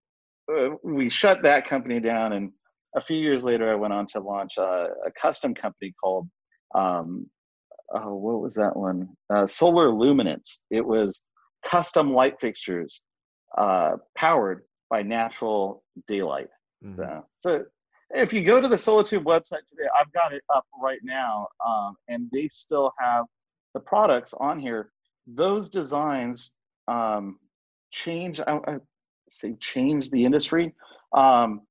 uh, 0.51 0.71
we 0.83 1.11
shut 1.11 1.43
that 1.43 1.69
company 1.69 2.01
down. 2.01 2.33
And 2.33 2.53
a 2.95 3.01
few 3.01 3.19
years 3.19 3.45
later, 3.45 3.71
I 3.71 3.75
went 3.75 3.93
on 3.93 4.07
to 4.09 4.21
launch 4.21 4.57
a, 4.59 4.89
a 5.07 5.11
custom 5.21 5.55
company 5.55 5.93
called 6.03 6.29
um, 6.75 7.29
oh, 7.95 8.15
what 8.15 8.41
was 8.41 8.55
that 8.55 8.77
one? 8.77 9.09
Uh, 9.31 9.47
Solar 9.47 9.91
Luminance. 9.91 10.65
It 10.71 10.85
was 10.85 11.23
custom 11.65 12.13
light 12.13 12.41
fixtures 12.41 13.01
uh, 13.57 13.97
powered 14.17 14.63
by 14.91 15.03
natural 15.03 15.83
daylight. 16.07 16.49
Mm-hmm. 16.85 16.95
So, 16.95 17.25
so 17.39 17.65
if 18.11 18.33
you 18.33 18.45
go 18.45 18.61
to 18.61 18.69
the 18.69 18.77
Solatube 18.77 19.25
website 19.25 19.67
today, 19.67 19.89
I've 19.99 20.13
got 20.13 20.33
it 20.33 20.43
up 20.55 20.65
right 20.81 21.01
now, 21.03 21.49
um, 21.67 21.97
and 22.09 22.29
they 22.33 22.49
still 22.49 22.93
have 22.99 23.25
the 23.75 23.81
products 23.81 24.33
on 24.39 24.59
here. 24.59 24.91
Those 25.27 25.69
designs 25.69 26.53
um, 26.89 27.39
change. 27.91 28.41
I, 28.41 28.59
I 28.67 28.77
say 29.31 29.55
change 29.61 30.11
the 30.11 30.25
industry. 30.25 30.75
Um, 31.13 31.63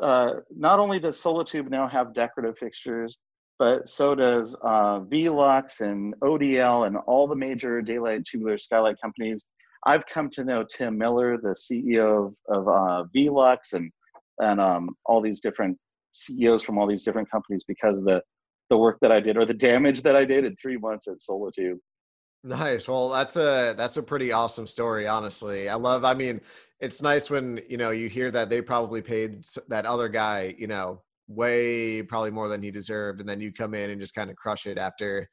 uh, 0.00 0.34
not 0.56 0.78
only 0.78 1.00
does 1.00 1.20
Solatube 1.20 1.68
now 1.68 1.88
have 1.88 2.14
decorative 2.14 2.56
fixtures, 2.58 3.18
but 3.58 3.88
so 3.88 4.14
does 4.14 4.56
uh, 4.62 5.00
Velux 5.00 5.80
and 5.80 6.14
ODL 6.22 6.86
and 6.86 6.96
all 7.06 7.26
the 7.26 7.36
major 7.36 7.80
daylight 7.80 8.24
tubular 8.24 8.58
skylight 8.58 8.96
companies. 9.00 9.46
I've 9.86 10.06
come 10.06 10.30
to 10.30 10.44
know 10.44 10.64
Tim 10.64 10.96
Miller, 10.96 11.36
the 11.36 11.54
CEO 11.54 12.26
of, 12.26 12.34
of 12.48 12.68
uh, 12.68 13.04
Velux, 13.14 13.74
and 13.74 13.90
and 14.40 14.60
um, 14.60 14.90
all 15.06 15.20
these 15.20 15.40
different 15.40 15.78
CEOs 16.12 16.62
from 16.62 16.78
all 16.78 16.86
these 16.86 17.04
different 17.04 17.30
companies 17.30 17.64
because 17.66 17.98
of 17.98 18.04
the 18.04 18.22
the 18.70 18.78
work 18.78 18.98
that 19.00 19.12
I 19.12 19.20
did 19.20 19.36
or 19.36 19.44
the 19.44 19.54
damage 19.54 20.02
that 20.02 20.16
I 20.16 20.24
did 20.24 20.44
in 20.44 20.56
three 20.56 20.78
months 20.78 21.06
at 21.06 21.18
Solatube. 21.18 21.78
Nice. 22.42 22.88
Well, 22.88 23.08
that's 23.10 23.36
a 23.36 23.74
that's 23.76 23.96
a 23.96 24.02
pretty 24.02 24.32
awesome 24.32 24.66
story, 24.66 25.06
honestly. 25.06 25.68
I 25.68 25.74
love. 25.74 26.04
I 26.04 26.14
mean, 26.14 26.40
it's 26.80 27.00
nice 27.00 27.30
when 27.30 27.60
you 27.68 27.76
know 27.76 27.90
you 27.90 28.08
hear 28.08 28.30
that 28.30 28.50
they 28.50 28.60
probably 28.60 29.00
paid 29.00 29.44
that 29.68 29.86
other 29.86 30.08
guy, 30.08 30.54
you 30.58 30.66
know, 30.66 31.02
way 31.28 32.02
probably 32.02 32.30
more 32.30 32.48
than 32.48 32.62
he 32.62 32.70
deserved, 32.70 33.20
and 33.20 33.28
then 33.28 33.40
you 33.40 33.52
come 33.52 33.74
in 33.74 33.90
and 33.90 34.00
just 34.00 34.14
kind 34.14 34.30
of 34.30 34.36
crush 34.36 34.66
it 34.66 34.78
after. 34.78 35.28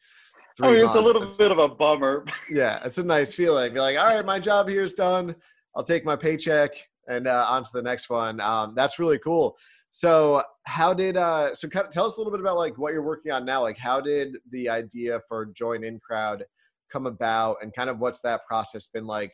Three 0.57 0.67
I 0.67 0.71
mean, 0.71 0.81
months. 0.81 0.95
it's 0.95 1.03
a 1.03 1.05
little 1.05 1.23
it's, 1.23 1.37
bit 1.37 1.51
of 1.51 1.59
a 1.59 1.67
bummer. 1.67 2.25
Yeah, 2.49 2.81
it's 2.83 2.97
a 2.97 3.03
nice 3.03 3.33
feeling. 3.33 3.73
You're 3.73 3.81
like, 3.81 3.97
all 3.97 4.13
right, 4.13 4.25
my 4.25 4.39
job 4.39 4.67
here 4.67 4.83
is 4.83 4.93
done. 4.93 5.35
I'll 5.75 5.83
take 5.83 6.03
my 6.03 6.15
paycheck 6.15 6.71
and 7.07 7.27
uh, 7.27 7.45
on 7.49 7.63
to 7.63 7.69
the 7.73 7.81
next 7.81 8.09
one. 8.09 8.41
Um, 8.41 8.73
that's 8.75 8.99
really 8.99 9.19
cool. 9.19 9.55
So, 9.91 10.41
how 10.65 10.93
did 10.93 11.17
uh, 11.17 11.53
so 11.53 11.67
Kind 11.67 11.85
of 11.85 11.91
tell 11.91 12.05
us 12.05 12.17
a 12.17 12.19
little 12.19 12.31
bit 12.31 12.39
about 12.39 12.57
like 12.57 12.77
what 12.77 12.93
you're 12.93 13.03
working 13.03 13.31
on 13.31 13.45
now? 13.45 13.61
Like, 13.61 13.77
how 13.77 13.99
did 13.99 14.37
the 14.51 14.69
idea 14.69 15.19
for 15.27 15.47
Join 15.47 15.83
In 15.83 15.99
Crowd 15.99 16.45
come 16.91 17.05
about, 17.05 17.57
and 17.61 17.73
kind 17.73 17.89
of 17.89 17.99
what's 17.99 18.21
that 18.21 18.41
process 18.47 18.87
been 18.87 19.05
like? 19.05 19.33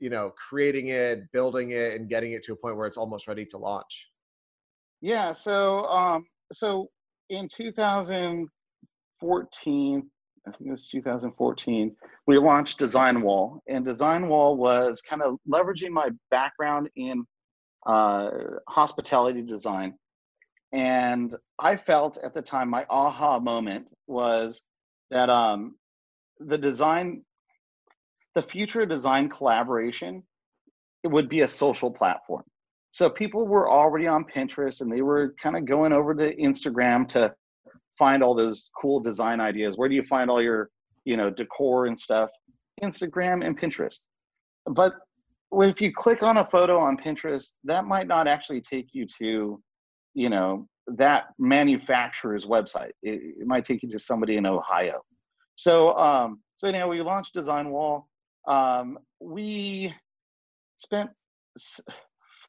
You 0.00 0.10
know, 0.10 0.32
creating 0.48 0.88
it, 0.88 1.30
building 1.32 1.70
it, 1.70 1.94
and 1.94 2.08
getting 2.08 2.32
it 2.32 2.44
to 2.44 2.52
a 2.52 2.56
point 2.56 2.76
where 2.76 2.86
it's 2.86 2.96
almost 2.96 3.26
ready 3.26 3.44
to 3.46 3.58
launch. 3.58 4.08
Yeah. 5.00 5.32
So, 5.32 5.86
um, 5.86 6.26
so 6.52 6.90
in 7.30 7.48
2014, 7.48 10.10
I 10.46 10.50
think 10.50 10.68
it 10.68 10.70
was 10.70 10.88
2014, 10.88 11.96
we 12.26 12.38
launched 12.38 12.78
Design 12.78 13.20
Wall, 13.20 13.62
and 13.68 13.84
Design 13.84 14.28
Wall 14.28 14.56
was 14.56 15.02
kind 15.02 15.22
of 15.22 15.36
leveraging 15.48 15.90
my 15.90 16.10
background 16.30 16.88
in 16.96 17.24
uh, 17.86 18.30
hospitality 18.66 19.42
design. 19.42 19.94
And 20.72 21.34
I 21.58 21.76
felt 21.76 22.18
at 22.18 22.34
the 22.34 22.42
time 22.42 22.68
my 22.68 22.84
aha 22.90 23.38
moment 23.38 23.90
was 24.06 24.66
that 25.10 25.30
um, 25.30 25.76
the 26.38 26.58
design, 26.58 27.22
the 28.34 28.42
future 28.42 28.84
design 28.84 29.28
collaboration, 29.28 30.22
it 31.02 31.08
would 31.08 31.28
be 31.28 31.40
a 31.40 31.48
social 31.48 31.90
platform. 31.90 32.44
So 32.90 33.10
people 33.10 33.46
were 33.46 33.70
already 33.70 34.06
on 34.06 34.24
Pinterest 34.24 34.80
and 34.80 34.90
they 34.90 35.02
were 35.02 35.34
kind 35.42 35.56
of 35.56 35.66
going 35.66 35.92
over 35.92 36.14
to 36.14 36.34
Instagram 36.36 37.08
to 37.10 37.34
find 37.98 38.22
all 38.22 38.34
those 38.34 38.70
cool 38.80 39.00
design 39.00 39.40
ideas. 39.40 39.76
Where 39.76 39.88
do 39.88 39.94
you 39.94 40.02
find 40.02 40.30
all 40.30 40.42
your, 40.42 40.70
you 41.04 41.16
know, 41.16 41.30
decor 41.30 41.86
and 41.86 41.98
stuff? 41.98 42.30
Instagram 42.82 43.44
and 43.44 43.58
Pinterest. 43.58 44.00
But 44.66 44.94
if 45.52 45.80
you 45.80 45.92
click 45.92 46.22
on 46.22 46.38
a 46.38 46.44
photo 46.44 46.78
on 46.78 46.96
Pinterest, 46.96 47.54
that 47.64 47.84
might 47.84 48.06
not 48.06 48.26
actually 48.26 48.60
take 48.60 48.88
you 48.92 49.06
to, 49.18 49.60
you 50.14 50.28
know, 50.28 50.66
that 50.86 51.26
manufacturer's 51.38 52.46
website. 52.46 52.92
It, 53.02 53.20
it 53.40 53.46
might 53.46 53.64
take 53.64 53.82
you 53.82 53.90
to 53.90 53.98
somebody 53.98 54.36
in 54.36 54.46
Ohio. 54.46 55.02
So, 55.56 55.96
um, 55.96 56.40
so 56.56 56.68
anyhow, 56.68 56.88
we 56.88 57.02
launched 57.02 57.34
Design 57.34 57.70
Wall. 57.70 58.08
Um, 58.46 58.98
we 59.20 59.94
spent 60.76 61.10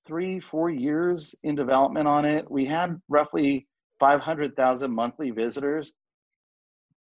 three, 0.10 0.40
four 0.40 0.72
years 0.72 1.36
in 1.44 1.54
development 1.54 2.08
on 2.08 2.26
it. 2.26 2.50
We 2.50 2.66
had 2.66 3.00
roughly 3.10 3.68
500,000 4.00 4.92
monthly 4.92 5.30
visitors, 5.30 5.94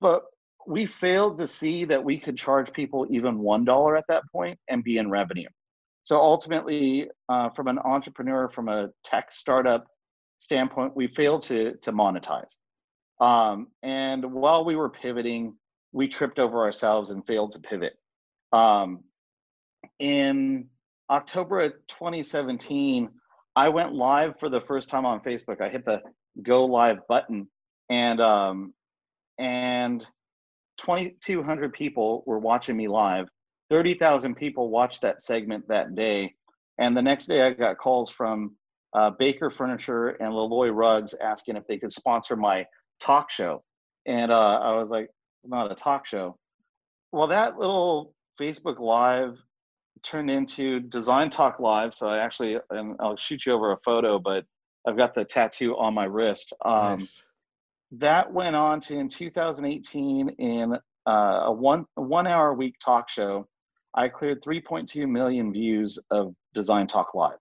but 0.00 0.22
we 0.66 0.86
failed 0.86 1.38
to 1.38 1.46
see 1.46 1.84
that 1.84 2.02
we 2.02 2.18
could 2.18 2.38
charge 2.38 2.72
people 2.72 3.06
even 3.10 3.40
$1 3.40 3.98
at 3.98 4.06
that 4.08 4.22
point 4.32 4.58
and 4.68 4.82
be 4.82 4.96
in 4.96 5.10
revenue. 5.10 5.48
So 6.02 6.18
ultimately, 6.18 7.10
uh, 7.28 7.50
from 7.50 7.68
an 7.68 7.78
entrepreneur, 7.78 8.48
from 8.48 8.70
a 8.70 8.88
tech 9.04 9.30
startup 9.30 9.86
standpoint, 10.38 10.96
we 10.96 11.08
failed 11.08 11.42
to, 11.42 11.76
to 11.82 11.92
monetize. 11.92 12.54
Um, 13.20 13.68
and 13.82 14.24
while 14.32 14.64
we 14.64 14.76
were 14.76 14.88
pivoting, 14.88 15.56
we 15.92 16.08
tripped 16.08 16.38
over 16.38 16.62
ourselves 16.62 17.10
and 17.10 17.26
failed 17.26 17.52
to 17.52 17.58
pivot. 17.60 17.98
Um, 18.50 19.04
in 19.98 20.68
October 21.10 21.60
of 21.60 21.72
2017, 21.88 23.10
I 23.56 23.68
went 23.68 23.92
live 23.92 24.38
for 24.40 24.48
the 24.48 24.60
first 24.60 24.88
time 24.88 25.06
on 25.06 25.20
Facebook. 25.20 25.60
I 25.60 25.68
hit 25.68 25.84
the 25.84 26.02
go 26.42 26.64
live 26.64 27.06
button, 27.08 27.48
and 27.88 28.20
um, 28.20 28.74
and 29.38 30.04
2,200 30.78 31.72
people 31.72 32.24
were 32.26 32.38
watching 32.38 32.76
me 32.76 32.88
live. 32.88 33.28
30,000 33.70 34.34
people 34.34 34.70
watched 34.70 35.02
that 35.02 35.22
segment 35.22 35.66
that 35.68 35.94
day, 35.94 36.34
and 36.78 36.96
the 36.96 37.02
next 37.02 37.26
day 37.26 37.42
I 37.42 37.52
got 37.52 37.78
calls 37.78 38.10
from 38.10 38.56
uh, 38.94 39.10
Baker 39.10 39.50
Furniture 39.50 40.08
and 40.08 40.32
Loloi 40.32 40.74
Rugs 40.74 41.14
asking 41.20 41.56
if 41.56 41.66
they 41.66 41.78
could 41.78 41.92
sponsor 41.92 42.36
my 42.36 42.66
talk 43.00 43.30
show, 43.30 43.62
and 44.06 44.32
uh, 44.32 44.60
I 44.62 44.74
was 44.76 44.90
like, 44.90 45.08
"It's 45.42 45.50
not 45.50 45.70
a 45.70 45.74
talk 45.74 46.06
show." 46.06 46.38
Well, 47.12 47.28
that 47.28 47.58
little 47.58 48.14
Facebook 48.40 48.80
Live 48.80 49.38
turned 50.04 50.30
into 50.30 50.80
Design 50.80 51.30
Talk 51.30 51.58
Live. 51.58 51.94
So 51.94 52.08
I 52.08 52.18
actually, 52.18 52.58
and 52.70 52.96
I'll 53.00 53.16
shoot 53.16 53.46
you 53.46 53.52
over 53.52 53.72
a 53.72 53.78
photo, 53.84 54.18
but 54.18 54.44
I've 54.86 54.96
got 54.96 55.14
the 55.14 55.24
tattoo 55.24 55.76
on 55.76 55.94
my 55.94 56.04
wrist. 56.04 56.52
Um, 56.64 57.00
nice. 57.00 57.22
That 57.92 58.32
went 58.32 58.56
on 58.56 58.80
to 58.82 58.96
in 58.96 59.08
2018 59.08 60.28
in 60.38 60.78
uh, 61.06 61.10
a 61.44 61.52
one 61.52 61.86
one 61.94 62.26
hour 62.26 62.48
a 62.48 62.54
week 62.54 62.76
talk 62.84 63.08
show. 63.08 63.46
I 63.94 64.08
cleared 64.08 64.42
3.2 64.42 65.08
million 65.08 65.52
views 65.52 65.98
of 66.10 66.34
Design 66.54 66.86
Talk 66.86 67.14
Live. 67.14 67.38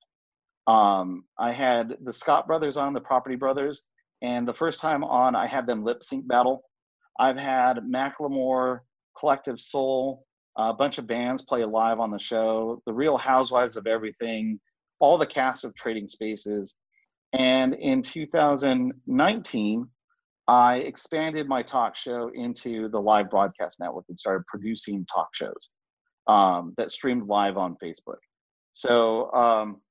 Um, 0.68 1.26
I 1.38 1.52
had 1.52 1.98
the 2.04 2.14
Scott 2.14 2.46
brothers 2.46 2.78
on, 2.78 2.94
the 2.94 3.02
Property 3.02 3.36
Brothers, 3.36 3.84
and 4.22 4.48
the 4.48 4.54
first 4.54 4.80
time 4.80 5.04
on, 5.04 5.36
I 5.36 5.48
had 5.48 5.66
them 5.66 5.84
lip 5.84 6.04
sync 6.04 6.28
battle. 6.28 6.64
I've 7.20 7.38
had 7.38 7.80
Macklemore, 7.80 8.82
Collective 9.18 9.60
Soul, 9.60 10.26
a 10.56 10.74
bunch 10.74 10.98
of 10.98 11.08
bands 11.08 11.44
play 11.44 11.64
live 11.66 12.00
on 12.00 12.12
the 12.12 12.20
show, 12.20 12.82
the 12.86 12.94
Real 12.94 13.18
Housewives 13.18 13.78
of 13.78 13.88
Everything, 13.88 14.60
all 15.00 15.18
the 15.18 15.26
cast 15.26 15.64
of 15.66 15.76
Trading 15.76 16.08
Spaces. 16.08 16.76
And 17.34 17.74
in 17.74 18.02
2019, 18.02 19.88
I 20.48 20.76
expanded 20.78 21.48
my 21.48 21.64
talk 21.64 21.96
show 21.96 22.30
into 22.34 22.90
the 22.90 23.00
live 23.00 23.30
broadcast 23.30 23.80
network 23.80 24.06
and 24.10 24.20
started 24.20 24.46
producing 24.46 25.06
talk 25.06 25.30
shows 25.34 25.72
um, 26.28 26.74
that 26.78 26.92
streamed 26.92 27.28
live 27.28 27.58
on 27.58 27.78
Facebook. 27.82 28.20
So, 28.74 29.32
um, 29.34 29.82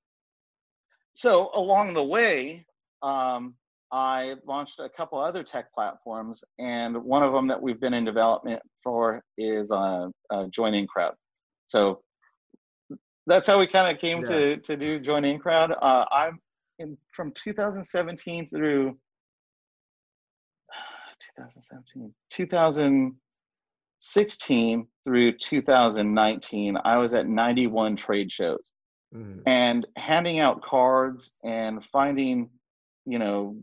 so 1.15 1.51
along 1.55 1.95
the 1.95 2.05
way, 2.05 2.67
um, 3.03 3.55
I 3.93 4.35
launched 4.47 4.81
a 4.81 4.89
couple 4.89 5.19
other 5.19 5.43
tech 5.43 5.71
platforms, 5.75 6.43
and 6.59 6.97
one 6.97 7.23
of 7.23 7.35
them 7.35 7.47
that 7.49 7.61
we've 7.61 7.79
been 7.79 7.93
in 7.93 8.07
development 8.07 8.63
for 8.83 9.23
is 9.37 9.71
uh, 9.71 10.09
uh, 10.31 10.47
Join 10.47 10.73
In 10.73 10.87
Crowd. 10.87 11.13
So 11.67 12.01
that's 13.27 13.47
how 13.47 13.61
we 13.61 13.67
kind 13.67 13.95
of 13.95 14.01
came 14.01 14.23
yeah. 14.23 14.29
to 14.29 14.57
to 14.57 14.79
do 14.79 14.99
Join 14.99 15.27
In 15.27 15.39
Crowd. 15.39 15.73
Uh, 15.73 16.07
I'm 16.11 16.41
in 16.79 16.97
from 17.15 17.33
2017 17.33 18.49
through 18.49 18.87
2017, 21.37 22.15
2016 22.31 24.87
through 25.05 25.33
2019. 25.33 26.79
I 26.83 26.97
was 26.97 27.13
at 27.13 27.29
91 27.29 27.97
trade 27.97 28.33
shows, 28.33 28.71
mm-hmm. 29.15 29.41
and 29.47 29.87
handing 29.97 30.39
out 30.39 30.63
cards 30.63 31.35
and 31.45 31.85
finding, 31.85 32.49
you 33.05 33.19
know, 33.19 33.63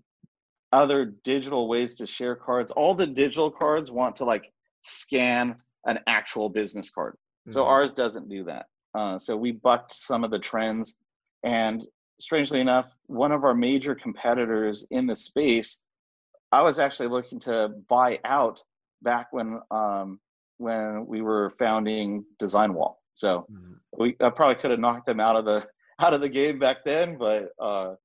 other 0.72 1.06
digital 1.24 1.68
ways 1.68 1.96
to 1.96 2.08
share 2.08 2.36
cards. 2.36 2.72
All 2.72 2.94
the 2.96 3.08
digital 3.08 3.50
cards 3.50 3.92
want 3.92 4.16
to 4.18 4.26
like 4.26 4.52
scan 4.82 5.56
an 5.86 6.00
actual 6.08 6.50
business 6.50 6.90
card. 6.90 7.14
Mm-hmm. 7.14 7.54
So 7.54 7.66
ours 7.66 7.94
doesn't 7.94 8.30
do 8.30 8.44
that. 8.46 8.68
Uh, 8.94 9.18
so 9.18 9.36
we 9.36 9.52
bucked 9.52 9.94
some 9.94 10.24
of 10.24 10.32
the 10.32 10.40
trends. 10.40 10.96
And 11.44 11.86
strangely 12.20 12.60
enough, 12.60 12.88
one 13.08 13.32
of 13.32 13.44
our 13.44 13.56
major 13.56 13.96
competitors 13.96 14.86
in 14.92 15.08
the 15.08 15.16
space, 15.16 15.80
I 16.52 16.62
was 16.62 16.80
actually 16.80 17.10
looking 17.10 17.40
to 17.42 17.70
buy 17.88 18.20
out 18.26 18.64
back 19.02 19.28
when 19.32 19.60
um, 19.72 20.20
when 20.58 21.06
we 21.08 21.22
were 21.22 21.54
founding 21.58 22.26
Design 22.38 22.74
Wall. 22.74 23.02
So 23.14 23.46
mm-hmm. 23.52 23.74
we 23.98 24.16
I 24.20 24.30
probably 24.30 24.56
could 24.56 24.72
have 24.72 24.80
knocked 24.80 25.06
them 25.06 25.20
out 25.20 25.36
of 25.36 25.46
the 25.46 25.66
out 26.00 26.14
of 26.14 26.22
the 26.22 26.30
game 26.30 26.60
back 26.60 26.84
then, 26.86 27.18
but 27.18 27.52
uh, 27.60 27.64
uh, 27.64 27.96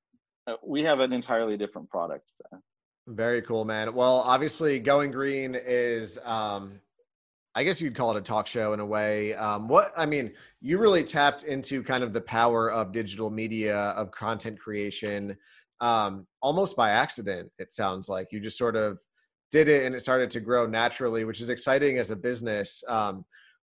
we 0.62 0.82
have 0.82 1.00
an 1.00 1.12
entirely 1.12 1.56
different 1.56 1.88
product. 1.88 2.30
So. 2.34 2.60
Very 3.06 3.42
cool, 3.42 3.64
man. 3.64 3.94
Well, 3.94 4.16
obviously, 4.20 4.78
Going 4.78 5.10
Green 5.10 5.54
is, 5.54 6.18
um, 6.24 6.80
I 7.54 7.62
guess 7.62 7.80
you'd 7.80 7.94
call 7.94 8.16
it 8.16 8.18
a 8.18 8.22
talk 8.22 8.46
show 8.46 8.72
in 8.72 8.80
a 8.80 8.86
way. 8.86 9.34
Um, 9.34 9.68
what 9.68 9.92
I 9.96 10.06
mean, 10.06 10.32
you 10.60 10.78
really 10.78 11.04
tapped 11.04 11.42
into 11.42 11.82
kind 11.82 12.02
of 12.02 12.12
the 12.12 12.20
power 12.22 12.70
of 12.70 12.92
digital 12.92 13.30
media, 13.30 13.76
of 13.76 14.10
content 14.10 14.58
creation, 14.58 15.36
um, 15.80 16.26
almost 16.40 16.76
by 16.76 16.90
accident. 16.90 17.50
It 17.58 17.72
sounds 17.72 18.08
like 18.08 18.28
you 18.32 18.40
just 18.40 18.58
sort 18.58 18.74
of 18.74 18.98
did 19.52 19.68
it, 19.68 19.84
and 19.84 19.94
it 19.94 20.00
started 20.00 20.30
to 20.32 20.40
grow 20.40 20.66
naturally, 20.66 21.24
which 21.24 21.40
is 21.40 21.50
exciting 21.50 21.98
as 21.98 22.10
a 22.10 22.16
business. 22.16 22.82
Um, 22.88 23.24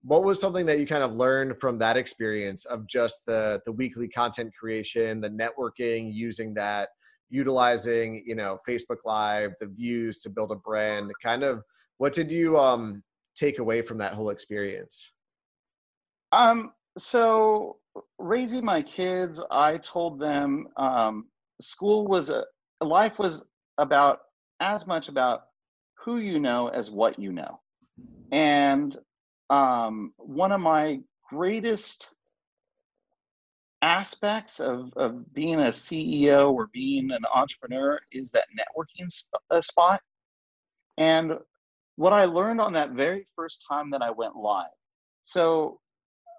what 0.06 0.24
was 0.24 0.40
something 0.40 0.66
that 0.68 0.80
you 0.80 0.86
kind 0.86 1.04
of 1.04 1.14
learned 1.14 1.58
from 1.60 1.80
that 1.80 1.98
experience 1.98 2.66
of 2.66 2.88
just 2.88 3.26
the 3.26 3.62
the 3.66 3.72
weekly 3.72 4.08
content 4.08 4.54
creation, 4.58 5.20
the 5.20 5.30
networking, 5.30 6.14
using 6.14 6.54
that? 6.54 6.90
utilizing 7.30 8.24
you 8.26 8.36
know 8.36 8.58
facebook 8.68 9.00
live 9.06 9.52
the 9.60 9.68
views 9.68 10.22
to 10.22 10.30
build 10.30 10.52
a 10.52 10.56
brand 10.56 11.12
kind 11.24 11.44
of 11.44 11.64
what 11.98 12.14
did 12.14 12.32
you 12.32 12.58
um 12.58 13.04
take 13.36 13.60
away 13.60 13.82
from 13.82 13.98
that 13.98 14.14
whole 14.14 14.30
experience 14.30 15.12
um 16.32 16.72
so 16.98 17.78
raising 18.20 18.64
my 18.64 18.82
kids 18.82 19.42
i 19.50 19.78
told 19.78 20.20
them 20.20 20.68
um 20.78 21.26
school 21.62 22.06
was 22.06 22.30
a 22.30 22.44
life 22.82 23.18
was 23.18 23.44
about 23.80 24.20
as 24.60 24.86
much 24.86 25.10
about 25.10 25.46
who 25.98 26.18
you 26.18 26.40
know 26.40 26.68
as 26.68 26.92
what 26.92 27.18
you 27.18 27.32
know 27.32 27.60
and 28.32 28.98
um 29.50 30.14
one 30.18 30.52
of 30.52 30.62
my 30.62 31.00
greatest 31.30 32.10
aspects 33.86 34.60
of, 34.60 34.92
of 34.96 35.32
being 35.34 35.60
a 35.60 35.68
CEO 35.68 36.52
or 36.52 36.68
being 36.74 37.12
an 37.12 37.24
entrepreneur 37.34 38.00
is 38.12 38.32
that 38.32 38.46
networking 38.58 39.12
sp- 39.14 39.38
uh, 39.52 39.62
spot. 39.62 40.02
And 40.98 41.38
what 41.96 42.12
I 42.14 42.26
learned 42.26 42.62
on 42.62 42.74
that 42.74 42.92
very 42.92 43.28
first 43.36 43.64
time 43.68 43.92
that 43.92 44.02
I 44.02 44.10
went 44.10 44.36
live. 44.36 44.70
So, 45.22 45.80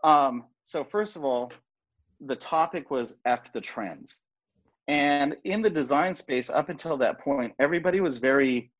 um, 0.02 0.44
so 0.64 0.82
first 0.82 1.14
of 1.14 1.24
all, 1.24 1.52
the 2.20 2.36
topic 2.36 2.90
was 2.90 3.18
F 3.24 3.52
the 3.52 3.60
trends. 3.60 4.22
And 4.88 5.36
in 5.44 5.62
the 5.62 5.70
design 5.70 6.14
space, 6.14 6.50
up 6.50 6.68
until 6.68 6.96
that 6.98 7.20
point, 7.20 7.54
everybody 7.58 8.00
was 8.00 8.18
very 8.18 8.72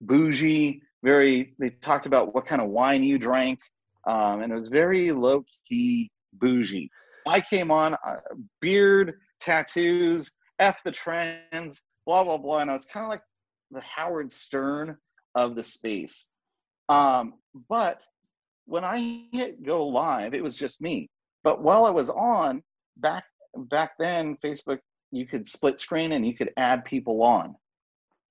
bougie, 0.00 0.82
very, 1.02 1.54
they 1.58 1.70
talked 1.70 2.06
about 2.06 2.34
what 2.34 2.46
kind 2.46 2.62
of 2.62 2.68
wine 2.68 3.02
you 3.02 3.18
drank. 3.18 3.60
Um, 4.06 4.42
and 4.42 4.52
it 4.52 4.54
was 4.54 4.68
very 4.68 5.10
low 5.12 5.44
key 5.68 6.10
bougie. 6.34 6.90
I 7.26 7.40
came 7.40 7.70
on, 7.70 7.94
uh, 7.94 8.16
beard, 8.60 9.14
tattoos, 9.40 10.30
F 10.58 10.80
the 10.84 10.92
trends, 10.92 11.82
blah, 12.06 12.24
blah, 12.24 12.38
blah. 12.38 12.58
And 12.58 12.70
I 12.70 12.74
was 12.74 12.84
kind 12.84 13.04
of 13.04 13.10
like 13.10 13.22
the 13.70 13.80
Howard 13.80 14.30
Stern 14.30 14.96
of 15.34 15.56
the 15.56 15.64
space. 15.64 16.28
Um, 16.88 17.34
but 17.68 18.06
when 18.66 18.84
I 18.84 19.26
hit 19.32 19.62
go 19.62 19.86
live, 19.86 20.34
it 20.34 20.42
was 20.42 20.56
just 20.56 20.80
me. 20.80 21.08
But 21.42 21.62
while 21.62 21.84
I 21.84 21.90
was 21.90 22.10
on, 22.10 22.62
back 22.96 23.24
back 23.56 23.92
then, 23.98 24.36
Facebook, 24.44 24.78
you 25.10 25.26
could 25.26 25.46
split 25.46 25.78
screen 25.78 26.12
and 26.12 26.26
you 26.26 26.34
could 26.34 26.50
add 26.56 26.84
people 26.84 27.22
on. 27.22 27.54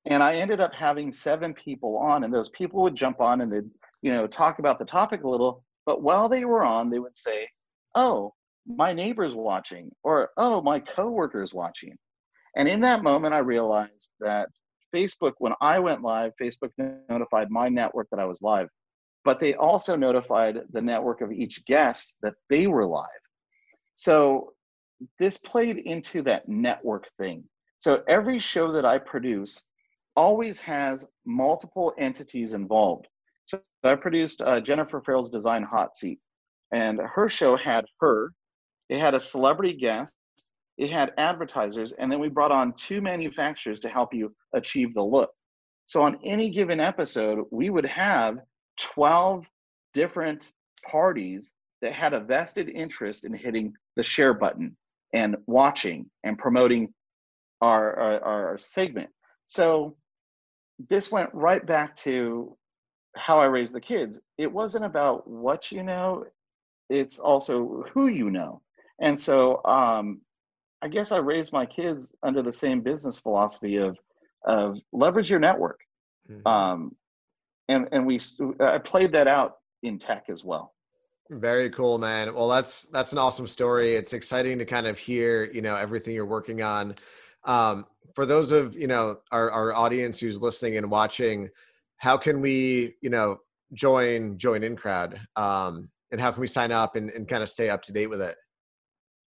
And 0.06 0.22
I 0.22 0.36
ended 0.36 0.60
up 0.60 0.74
having 0.74 1.14
seven 1.14 1.54
people 1.54 1.98
on, 1.98 2.24
and 2.24 2.34
those 2.34 2.50
people 2.50 2.82
would 2.84 2.96
jump 2.96 3.22
on 3.22 3.42
and 3.42 3.52
they'd, 3.52 3.70
you 4.04 4.12
know, 4.12 4.28
talk 4.28 4.60
about 4.60 4.78
the 4.78 4.86
topic 4.86 5.24
a 5.24 5.30
little. 5.30 5.64
But 5.88 6.04
while 6.04 6.30
they 6.30 6.46
were 6.46 6.64
on, 6.64 6.92
they 6.92 7.00
would 7.00 7.18
say, 7.18 7.48
Oh, 7.96 8.34
my 8.68 8.94
neighbor's 8.94 9.36
watching 9.36 9.92
or 10.04 10.30
oh 10.38 10.62
my 10.62 10.80
coworker's 10.80 11.54
watching. 11.54 11.98
And 12.56 12.68
in 12.70 12.82
that 12.82 13.04
moment 13.04 13.34
i 13.34 13.40
realized 13.40 14.12
that 14.20 14.48
facebook 14.96 15.34
when 15.40 15.54
i 15.60 15.80
went 15.80 16.02
live 16.02 16.32
facebook 16.42 16.70
notified 17.10 17.50
my 17.50 17.68
network 17.68 18.08
that 18.12 18.20
i 18.20 18.26
was 18.26 18.42
live 18.42 18.70
but 19.26 19.40
they 19.40 19.54
also 19.56 19.96
notified 19.96 20.60
the 20.72 20.82
network 20.82 21.22
of 21.22 21.32
each 21.32 21.66
guest 21.66 22.18
that 22.22 22.36
they 22.50 22.68
were 22.68 22.86
live. 22.86 23.08
So 23.96 24.54
this 25.20 25.38
played 25.38 25.78
into 25.78 26.22
that 26.24 26.48
network 26.50 27.10
thing. 27.18 27.44
So 27.78 28.04
every 28.08 28.40
show 28.40 28.72
that 28.72 28.86
i 28.86 28.98
produce 28.98 29.66
always 30.16 30.60
has 30.62 31.08
multiple 31.26 31.94
entities 31.98 32.54
involved 32.54 33.08
so 33.46 33.60
i 33.84 33.96
produced 33.96 34.42
uh, 34.42 34.60
jennifer 34.60 35.02
farrell's 35.02 35.30
design 35.30 35.64
hot 35.64 35.96
seat 35.96 36.20
and 36.72 37.00
her 37.00 37.30
show 37.30 37.56
had 37.56 37.86
her 38.00 38.32
it 38.90 39.00
had 39.00 39.14
a 39.14 39.20
celebrity 39.20 39.74
guest, 39.74 40.14
it 40.78 40.90
had 40.90 41.14
advertisers, 41.18 41.94
and 41.94 42.12
then 42.12 42.20
we 42.20 42.30
brought 42.30 42.52
on 42.52 42.74
two 42.74 43.02
manufacturers 43.02 43.80
to 43.82 43.90
help 43.90 44.14
you 44.14 44.36
achieve 44.54 44.94
the 44.94 45.04
look. 45.04 45.32
So 45.86 46.04
on 46.04 46.20
any 46.24 46.50
given 46.50 46.80
episode, 46.80 47.46
we 47.52 47.70
would 47.70 47.86
have 47.86 48.38
12 48.80 49.48
different 49.94 50.52
parties 50.90 51.52
that 51.82 51.92
had 51.92 52.14
a 52.14 52.20
vested 52.20 52.70
interest 52.70 53.26
in 53.26 53.34
hitting 53.34 53.74
the 53.96 54.04
share 54.04 54.34
button 54.34 54.76
and 55.14 55.38
watching 55.46 56.10
and 56.24 56.38
promoting 56.38 56.94
our, 57.62 57.96
our, 57.96 58.24
our 58.24 58.58
segment. 58.58 59.10
So 59.46 59.96
this 60.90 61.12
went 61.12 61.30
right 61.34 61.66
back 61.66 61.96
to 61.98 62.58
how 63.16 63.40
I 63.40 63.46
raised 63.46 63.74
the 63.74 63.82
kids. 63.82 64.20
It 64.38 64.52
wasn't 64.52 64.86
about 64.86 65.28
what 65.28 65.72
you 65.72 65.84
know, 65.84 66.26
it's 66.90 67.20
also 67.20 67.86
who 67.94 68.08
you 68.08 68.30
know. 68.30 68.62
And 69.00 69.20
so 69.20 69.62
um, 69.66 70.22
I 70.82 70.88
guess 70.88 71.12
I 71.12 71.18
raised 71.18 71.54
my 71.54 71.66
kids 71.66 72.14
under 72.24 72.42
the 72.42 72.52
same 72.52 72.82
business 72.82 73.20
philosophy 73.20 73.78
of 73.78 73.98
of 74.46 74.78
leverage 74.92 75.30
your 75.30 75.40
network. 75.40 75.80
Mm-hmm. 76.30 76.48
Um, 76.48 76.96
and 77.70 77.88
and 77.92 78.06
we 78.06 78.20
I 78.60 78.78
played 78.78 79.12
that 79.14 79.28
out 79.28 79.58
in 79.84 80.00
tech 80.00 80.26
as 80.30 80.44
well. 80.44 80.74
Very 81.30 81.70
cool, 81.70 81.98
man. 81.98 82.34
Well, 82.34 82.50
that's 82.50 82.84
that's 82.86 83.14
an 83.14 83.18
awesome 83.18 83.48
story. 83.48 83.96
It's 83.96 84.14
exciting 84.14 84.60
to 84.60 84.66
kind 84.66 84.88
of 84.88 84.98
hear, 84.98 85.46
you 85.46 85.62
know, 85.62 85.76
everything 85.76 86.14
you're 86.14 86.26
working 86.26 86.62
on. 86.62 86.96
Um, 87.46 87.86
for 88.14 88.26
those 88.26 88.52
of 88.52 88.76
you 88.76 88.88
know 88.88 89.20
our 89.32 89.50
our 89.52 89.74
audience 89.74 90.20
who's 90.20 90.42
listening 90.42 90.78
and 90.78 90.92
watching, 90.92 91.50
how 92.04 92.18
can 92.18 92.42
we, 92.42 92.96
you 93.02 93.10
know, 93.10 93.38
join 93.74 94.38
join 94.38 94.60
InCrowd? 94.62 95.18
Um, 95.38 95.90
and 96.12 96.20
how 96.20 96.32
can 96.34 96.42
we 96.42 96.48
sign 96.48 96.72
up 96.72 96.98
and, 96.98 97.10
and 97.12 97.30
kind 97.30 97.42
of 97.42 97.48
stay 97.48 97.70
up 97.70 97.82
to 97.84 97.94
date 97.94 98.08
with 98.08 98.22
it? 98.22 98.36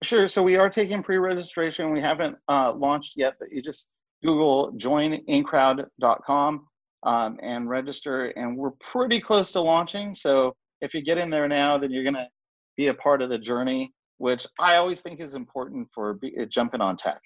Sure. 0.03 0.29
So 0.29 0.43
we 0.43 0.59
are 0.59 0.69
taking 0.69 1.03
pre-registration. 1.03 1.91
We 1.91 2.03
haven't 2.03 2.37
uh, 2.49 2.75
launched 2.77 3.15
yet, 3.17 3.37
but 3.41 3.49
you 3.51 3.63
just 3.63 3.89
Google 4.23 4.73
joinincrowd.com 4.75 6.67
um, 7.05 7.39
and 7.43 7.67
register. 7.67 8.27
And 8.37 8.59
we're 8.59 8.73
pretty 8.73 9.21
close 9.21 9.51
to 9.53 9.63
launching. 9.63 10.15
So 10.15 10.55
if 10.83 10.93
you 10.93 11.01
get 11.01 11.17
in 11.17 11.31
there 11.31 11.49
now, 11.49 11.79
then 11.79 11.91
you're 11.91 12.05
going 12.05 12.15
to 12.15 12.29
be 12.77 12.89
a 12.89 12.95
part 12.95 13.23
of 13.23 13.31
the 13.31 13.39
journey, 13.39 13.95
which 14.19 14.47
I 14.61 14.77
always 14.77 15.01
think 15.01 15.21
is 15.21 15.35
important 15.35 15.89
for 15.95 16.13
be, 16.13 16.37
uh, 16.39 16.45
jumping 16.45 16.83
on 16.83 16.99
tech. 16.99 17.23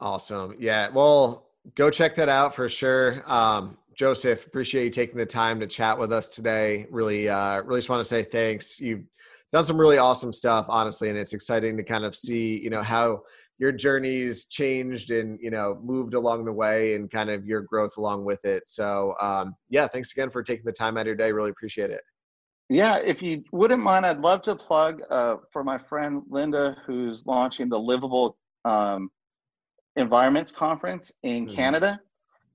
Awesome. 0.00 0.54
Yeah. 0.60 0.88
Well, 0.90 1.48
go 1.74 1.90
check 1.90 2.14
that 2.14 2.28
out 2.28 2.54
for 2.54 2.68
sure. 2.68 3.24
Um, 3.26 3.76
Joseph, 3.98 4.46
appreciate 4.46 4.84
you 4.84 4.90
taking 4.90 5.18
the 5.18 5.26
time 5.26 5.58
to 5.58 5.66
chat 5.66 5.98
with 5.98 6.12
us 6.12 6.28
today. 6.28 6.86
Really, 6.88 7.28
uh, 7.28 7.62
really 7.62 7.80
just 7.80 7.88
want 7.88 8.00
to 8.00 8.08
say 8.08 8.22
thanks. 8.22 8.78
You've 8.78 9.02
done 9.52 9.64
some 9.64 9.78
really 9.78 9.98
awesome 9.98 10.32
stuff, 10.32 10.66
honestly, 10.68 11.08
and 11.08 11.18
it's 11.18 11.32
exciting 11.32 11.76
to 11.76 11.82
kind 11.82 12.04
of 12.04 12.14
see, 12.14 12.60
you 12.60 12.70
know, 12.70 12.82
how 12.82 13.22
your 13.58 13.72
journey's 13.72 14.46
changed 14.46 15.10
and 15.10 15.38
you 15.42 15.50
know 15.50 15.78
moved 15.82 16.14
along 16.14 16.44
the 16.44 16.52
way 16.52 16.94
and 16.94 17.10
kind 17.10 17.28
of 17.28 17.44
your 17.44 17.60
growth 17.62 17.96
along 17.96 18.24
with 18.24 18.44
it 18.44 18.62
so 18.68 19.14
um, 19.20 19.54
yeah 19.68 19.86
thanks 19.88 20.12
again 20.12 20.30
for 20.30 20.42
taking 20.42 20.64
the 20.64 20.72
time 20.72 20.96
out 20.96 21.00
of 21.00 21.06
your 21.08 21.16
day 21.16 21.32
really 21.32 21.50
appreciate 21.50 21.90
it 21.90 22.00
yeah 22.68 22.98
if 22.98 23.20
you 23.20 23.42
wouldn't 23.52 23.82
mind 23.82 24.06
i'd 24.06 24.20
love 24.20 24.42
to 24.42 24.54
plug 24.54 25.02
uh, 25.10 25.36
for 25.52 25.64
my 25.64 25.76
friend 25.76 26.22
linda 26.30 26.76
who's 26.86 27.26
launching 27.26 27.68
the 27.68 27.78
livable 27.78 28.36
um, 28.64 29.10
environments 29.96 30.52
conference 30.52 31.12
in 31.24 31.46
mm-hmm. 31.46 31.56
canada 31.56 32.00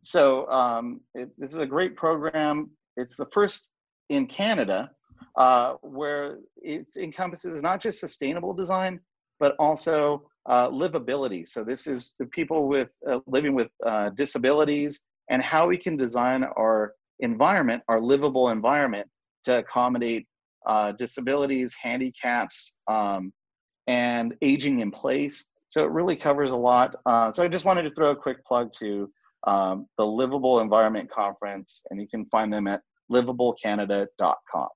so 0.04 0.50
um, 0.50 1.02
it, 1.16 1.30
this 1.38 1.52
is 1.52 1.58
a 1.58 1.66
great 1.66 1.96
program 1.96 2.70
it's 2.98 3.18
the 3.18 3.28
first 3.34 3.70
in 4.10 4.26
canada 4.28 4.92
uh, 5.36 5.74
where 5.82 6.40
it 6.58 6.88
encompasses 6.98 7.62
not 7.62 7.82
just 7.82 8.00
sustainable 8.00 8.54
design, 8.54 9.00
but 9.40 9.56
also 9.60 10.30
uh, 10.46 10.70
livability. 10.70 11.48
So 11.48 11.64
this 11.64 11.88
is 11.88 12.14
people 12.32 12.68
with 12.68 12.90
uh, 13.10 13.20
living 13.28 13.56
with 13.56 13.70
uh, 13.86 14.12
disabilities 14.12 15.02
and 15.30 15.42
how 15.42 15.68
we 15.68 15.78
can 15.78 15.98
design 15.98 16.44
our 16.44 16.94
environment, 17.20 17.82
our 17.88 18.02
livable 18.02 18.50
environment, 18.50 19.08
to 19.46 19.60
accommodate 19.60 20.28
uh, 20.66 20.92
disabilities, 20.94 21.76
handicaps, 21.82 22.78
um, 22.88 23.34
and 23.88 24.36
aging 24.42 24.80
in 24.80 24.92
place. 24.92 25.50
So 25.68 25.84
it 25.84 25.92
really 25.92 26.16
covers 26.16 26.52
a 26.52 26.56
lot. 26.56 26.96
Uh, 27.06 27.32
so 27.32 27.44
I 27.44 27.48
just 27.48 27.66
wanted 27.66 27.84
to 27.84 27.90
throw 27.90 28.12
a 28.12 28.16
quick 28.16 28.46
plug 28.46 28.72
to 28.80 29.12
um, 29.48 29.88
the 29.98 30.06
Livable 30.06 30.60
Environment 30.60 31.10
Conference, 31.10 31.82
and 31.90 32.00
you 32.00 32.08
can 32.08 32.28
find 32.28 32.54
them 32.54 32.68
at 32.68 32.84
livablecanada.com. 33.12 34.68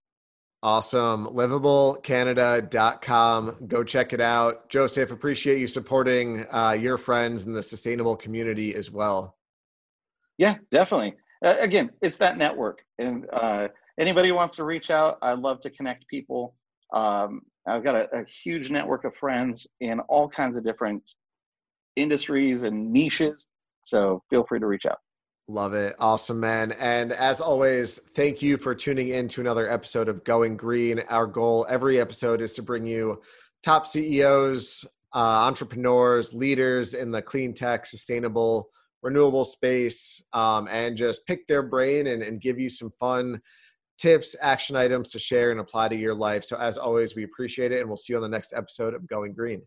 Awesome. 0.64 1.28
Livablecanada.com. 1.28 3.68
Go 3.68 3.84
check 3.84 4.14
it 4.14 4.22
out. 4.22 4.70
Joseph, 4.70 5.12
appreciate 5.12 5.60
you 5.60 5.68
supporting 5.68 6.48
uh, 6.52 6.72
your 6.72 6.98
friends 6.98 7.46
in 7.46 7.54
the 7.54 7.62
sustainable 7.62 8.16
community 8.16 8.74
as 8.74 8.90
well. 8.90 9.38
Yeah, 10.38 10.56
definitely. 10.72 11.16
Uh, 11.46 11.58
again, 11.60 11.92
it's 12.02 12.18
that 12.18 12.38
network. 12.38 12.82
And 12.98 13.28
uh, 13.32 13.68
anybody 14.00 14.32
wants 14.32 14.56
to 14.56 14.64
reach 14.64 14.90
out, 14.90 15.20
I'd 15.22 15.38
love 15.40 15.62
to 15.62 15.70
connect 15.70 16.08
people. 16.08 16.56
Um, 16.94 17.42
I've 17.68 17.84
got 17.84 17.96
a, 17.96 18.10
a 18.14 18.26
huge 18.26 18.72
network 18.72 19.04
of 19.04 19.16
friends 19.16 19.68
in 19.80 20.00
all 20.02 20.28
kinds 20.28 20.58
of 20.58 20.64
different 20.64 21.04
industries 21.96 22.64
and 22.64 22.92
niches. 22.92 23.48
So 23.88 24.22
feel 24.30 24.44
free 24.48 24.60
to 24.60 24.68
reach 24.68 24.86
out. 24.86 24.98
Love 25.48 25.74
it. 25.74 25.96
Awesome, 25.98 26.42
man. 26.42 26.74
And 26.74 27.14
as 27.14 27.40
always, 27.40 28.00
thank 28.00 28.42
you 28.42 28.58
for 28.58 28.76
tuning 28.76 29.10
in 29.10 29.30
to 29.30 29.42
another 29.42 29.70
episode 29.70 30.10
of 30.10 30.26
Going 30.26 30.58
Green. 30.58 31.00
Our 31.08 31.26
goal 31.26 31.66
every 31.70 32.02
episode 32.02 32.42
is 32.42 32.54
to 32.56 32.62
bring 32.62 32.86
you 32.86 33.22
top 33.64 33.88
CEOs, 33.88 34.84
uh, 35.16 35.20
entrepreneurs, 35.20 36.34
leaders 36.34 36.96
in 36.96 37.12
the 37.12 37.22
clean 37.22 37.54
tech, 37.54 37.86
sustainable, 37.86 38.70
renewable 39.02 39.46
space, 39.46 40.22
um, 40.34 40.68
and 40.70 40.98
just 40.98 41.26
pick 41.26 41.48
their 41.48 41.64
brain 41.64 42.08
and, 42.08 42.22
and 42.22 42.42
give 42.42 42.60
you 42.60 42.68
some 42.70 42.92
fun 43.00 43.40
tips, 43.98 44.36
action 44.42 44.76
items 44.76 45.08
to 45.10 45.20
share 45.20 45.52
and 45.52 45.62
apply 45.62 45.88
to 45.88 45.96
your 45.96 46.14
life. 46.14 46.44
So, 46.44 46.58
as 46.58 46.78
always, 46.78 47.16
we 47.16 47.24
appreciate 47.24 47.72
it. 47.72 47.80
And 47.80 47.88
we'll 47.88 47.96
see 47.96 48.12
you 48.12 48.18
on 48.18 48.24
the 48.24 48.28
next 48.28 48.52
episode 48.54 48.94
of 48.94 49.08
Going 49.08 49.34
Green. 49.34 49.62